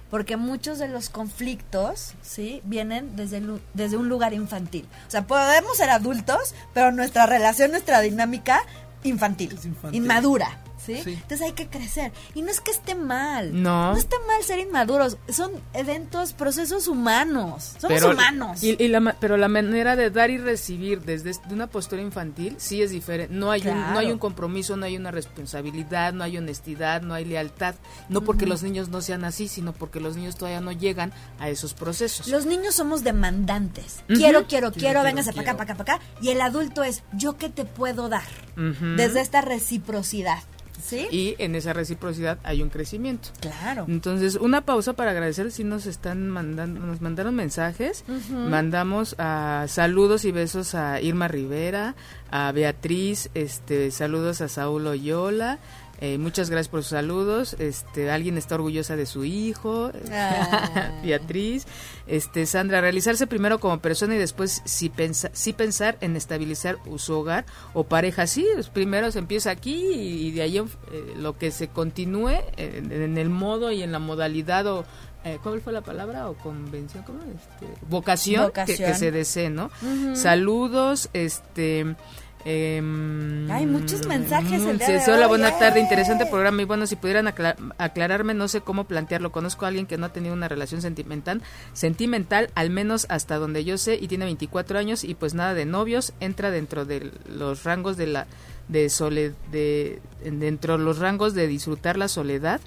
[0.10, 2.62] Porque muchos de los conflictos, ¿sí?
[2.66, 4.88] Vienen desde, el desde un lugar infantil.
[5.08, 8.62] O sea, podemos ser adultos, pero nuestra relación, nuestra dinámica,
[9.04, 9.56] infantil.
[9.58, 10.04] Es infantil.
[10.04, 11.02] Inmadura, ¿sí?
[11.04, 11.14] Sí.
[11.14, 12.12] Entonces hay que crecer.
[12.36, 13.62] Y no es que esté mal.
[13.62, 13.92] No.
[13.94, 15.18] No está mal ser inmaduros.
[15.30, 17.74] Son eventos, procesos humanos.
[17.80, 18.64] Somos pero, humanos.
[18.64, 22.02] y- y la pero la manera de dar y recibir desde es- de una postura
[22.02, 23.34] infantil sí es diferente.
[23.34, 27.14] No hay, un, no hay un compromiso, no hay una responsabilidad, no hay honestidad, no
[27.14, 27.76] hay lealtad.
[28.10, 31.50] No porque los niños no sean así, sino porque los niños todavía no llegan a
[31.50, 32.28] esos procesos.
[32.28, 34.04] Los niños somos demandantes.
[34.08, 36.06] Quiero, quiero, quiero, quiero, véngase para acá, para acá, para acá.
[36.22, 38.24] Y el adulto es, ¿yo qué te puedo dar?
[38.56, 40.40] Desde esta reciprocidad.
[40.82, 41.07] ¿Sí?
[41.11, 43.30] Y en esa reciprocidad hay un crecimiento.
[43.39, 43.86] Claro.
[43.88, 48.03] Entonces, una pausa para agradecer si nos están mandando, nos mandaron mensajes.
[48.30, 51.95] Mandamos a saludos y besos a Irma Rivera,
[52.32, 55.59] a Beatriz, este, saludos a Saúl Oyola.
[56.06, 57.56] Eh, muchas gracias por sus saludos.
[57.60, 60.91] Este, alguien está orgullosa de su hijo, Ah.
[61.04, 61.66] Beatriz.
[62.08, 67.14] Este, Sandra, realizarse primero como persona y después sí, pensa, sí pensar en estabilizar su
[67.14, 68.28] hogar o pareja.
[68.28, 70.66] Sí, pues, primero se empieza aquí y, de ahí eh,
[71.16, 74.84] lo que se continúe en, en el modo y en la modalidad o
[75.24, 76.30] eh, ¿cuál fue la palabra?
[76.30, 77.20] o convención, ¿cómo?
[77.24, 78.78] Este, vocación, Vocación.
[78.78, 79.72] que se desee, ¿no?
[80.16, 81.95] Saludos, este
[82.46, 85.56] em, Hay muchos mensajes el día de hola, buena ¡eh!
[85.60, 89.32] tarde, interesante programa y bueno, si pudieran acla- aclararme, no sé cómo plantearlo.
[89.32, 91.41] Conozco a alguien que no ha tenido una relación sentimental,
[91.74, 95.66] sentimental, al menos hasta donde yo sé, y tiene 24 años y pues nada de
[95.66, 98.28] novios, entra dentro de los rangos de la
[98.68, 102.62] de sole, de dentro de los rangos de disfrutar la soledad.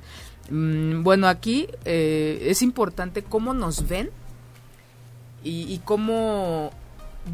[0.50, 4.10] Mm, bueno, aquí eh, es importante cómo nos ven
[5.42, 6.70] y, y cómo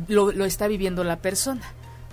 [0.09, 1.62] lo, lo está viviendo la persona.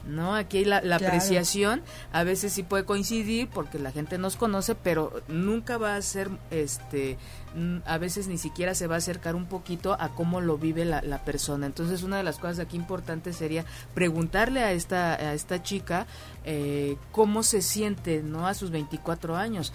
[0.10, 0.36] ¿No?
[0.36, 1.14] Aquí la, la Claro.
[1.14, 1.82] apreciación
[2.12, 6.30] a veces sí puede coincidir porque la gente nos conoce, pero nunca va a ser,
[6.51, 7.18] este,
[7.55, 10.84] mm, a veces ni siquiera se va a acercar un poquito a cómo lo vive
[10.84, 11.68] la, la persona.
[11.68, 16.07] Entonces, una de las cosas aquí importantes sería preguntarle a esta, a esta chica
[16.43, 18.47] eh, cómo se siente, ¿no?
[18.47, 19.72] A sus 24 años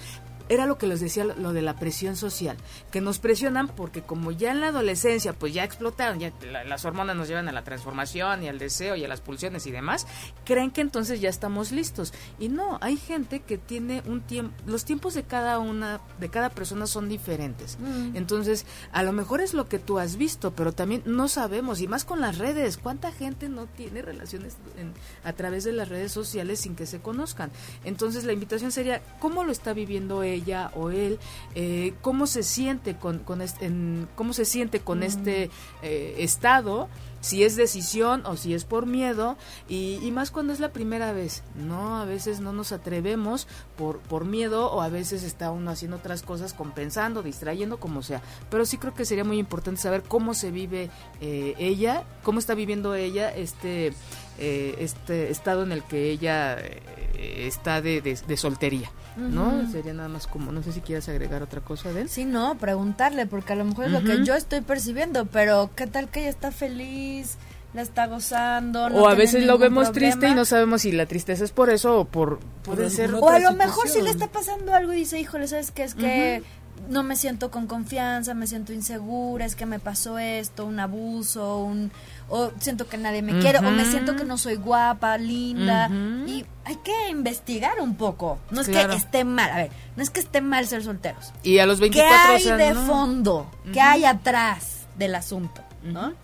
[0.49, 2.57] era lo que les decía lo, de la presión social,
[2.91, 6.85] que nos presionan porque como ya en la adolescencia pues ya explotaron, ya la- las
[6.85, 10.07] hormonas nos llevan a la transformación y al deseo y a las pulsiones y demás,
[10.45, 12.13] creen que entonces ya estamos listos.
[12.39, 16.51] Y no, hay gente que tiene un tiempo, los tiempos de cada una, de cada
[16.51, 17.79] persona son diferentes.
[18.15, 21.89] Entonces, a lo mejor es lo que tú has visto, pero también no sabemos, y
[21.89, 24.93] más con las redes, ¿cuánta gente no tiene relaciones en-
[25.25, 27.51] a través de las redes sociales sin que se conozcan?
[27.85, 31.19] Entonces, la invitación sería, ¿cómo lo está viviendo ella o él?
[31.55, 35.51] Eh, ¿Cómo se siente con, con este, en- cómo se siente con este
[35.83, 36.89] eh, estado?
[37.25, 41.13] si es decisión o si es por miedo y, y más cuando es la primera
[41.13, 45.71] vez no a veces no nos atrevemos por por miedo o a veces está uno
[45.71, 48.21] haciendo otras cosas compensando distrayendo como sea
[48.51, 50.91] pero sí creo que sería muy importante saber cómo se vive
[51.23, 53.95] eh, ella cómo está viviendo ella este
[54.39, 59.93] eh, este estado en el que ella eh, está de, de- de soltería no sería
[59.93, 63.27] nada más como no sé si quieras agregar otra cosa de él Sí, no, preguntarle,
[63.27, 66.31] porque a lo mejor es lo que yo estoy percibiendo, pero ¿qué tal que ella
[66.31, 67.37] está feliz,
[67.73, 68.91] la está gozando?
[68.91, 70.13] no o a veces lo vemos problema?
[70.13, 73.29] triste y no sabemos si la tristeza es por eso o por puede ser O
[73.29, 75.85] a lo mejor sí le está pasando algo y dice, híjole, ¿sabes qué?
[75.85, 76.43] Es que
[76.89, 81.63] no me siento con confianza, me siento insegura, es que me pasó esto, un abuso,
[81.65, 81.91] un
[82.29, 85.89] o siento que nadie me quiere, o me siento que no soy guapa, linda,
[86.27, 88.39] y hay que investigar un poco.
[88.51, 88.91] No es Claro.
[88.91, 91.33] que esté mal, a ver, no es que esté mal ser solteros.
[91.43, 92.87] y a los ¿Qué 24 hay o sea, de no.
[92.87, 93.51] fondo?
[93.73, 95.63] ¿Qué hay atrás del asunto?
[95.83, 96.15] ¿no?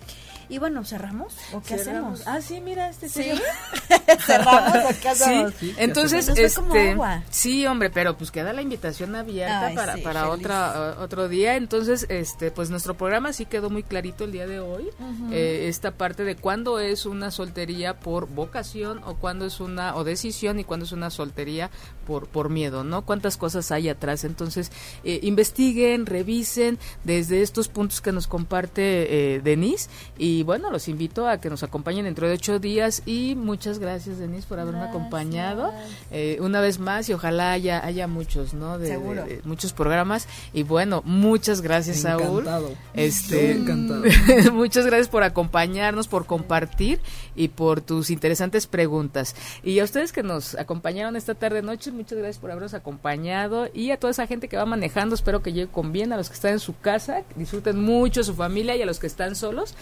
[0.51, 2.21] Y bueno, ¿cerramos o qué Cerramos.
[2.21, 2.23] hacemos?
[2.27, 3.23] Ah, sí, mira, este Sí.
[3.23, 3.39] señor.
[4.27, 5.55] ¿Cerramos o qué hacemos?
[5.59, 7.23] Sí, entonces, Nos fue como este, agua.
[7.31, 11.29] sí, hombre, pero pues queda la invitación abierta Ay, para, sí, para otra uh, otro
[11.29, 11.57] día.
[11.57, 14.89] Entonces, este, pues nuestro programa sí quedó muy clarito el día de hoy.
[15.31, 20.05] Eh, esta parte de cuándo es una soltería por vocación o cuándo es una o
[20.05, 21.71] decisión y cuándo es una soltería
[22.07, 23.03] por por miedo, ¿no?
[23.07, 24.25] Cuántas cosas hay atrás.
[24.25, 24.73] Entonces,
[25.05, 29.89] eh, investiguen, revisen desde estos puntos que nos comparte eh, Denise
[30.19, 34.19] y bueno, los invito a que nos acompañen dentro de ocho días y muchas gracias
[34.19, 34.97] Denise por haberme Gracias.
[34.97, 35.73] acompañado
[36.11, 38.79] eh, una vez más y ojalá haya, haya muchos, ¿no?
[38.79, 39.25] De, Seguro.
[39.25, 42.41] de- de muchos programas y bueno, muchas gracias Saúl.
[42.41, 42.71] Encantado.
[42.95, 44.03] Este, Yo encantado.
[44.53, 47.01] muchas gracias por acompañarnos, por compartir
[47.37, 49.35] y por tus interesantes preguntas.
[49.63, 53.91] Y a ustedes que nos acompañaron esta tarde noche, muchas gracias por habernos acompañado y
[53.91, 56.35] a toda esa gente que va manejando, espero que llegue con bien, a los que
[56.35, 59.75] están en su casa, disfruten mucho su familia y a los que están solos,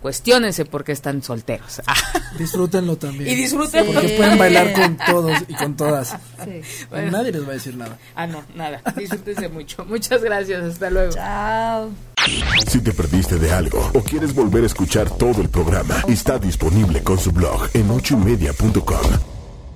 [0.00, 1.82] cuestionense porque están solteros.
[2.38, 3.30] Disfrútenlo también.
[3.30, 6.16] y disfruten Porque pueden bailar con todos y con todas.
[6.90, 7.10] Bueno.
[7.10, 7.98] Nadie les va a decir nada.
[8.14, 8.82] Ah, no, nada.
[8.96, 9.84] Disfrútense mucho.
[9.84, 10.62] Muchas gracias.
[10.62, 11.12] Hasta luego.
[11.12, 11.90] Chao.
[12.68, 17.02] Si te perdiste de algo o quieres volver a escuchar todo el programa, está disponible
[17.02, 19.35] con su blog en ochoymedia.com.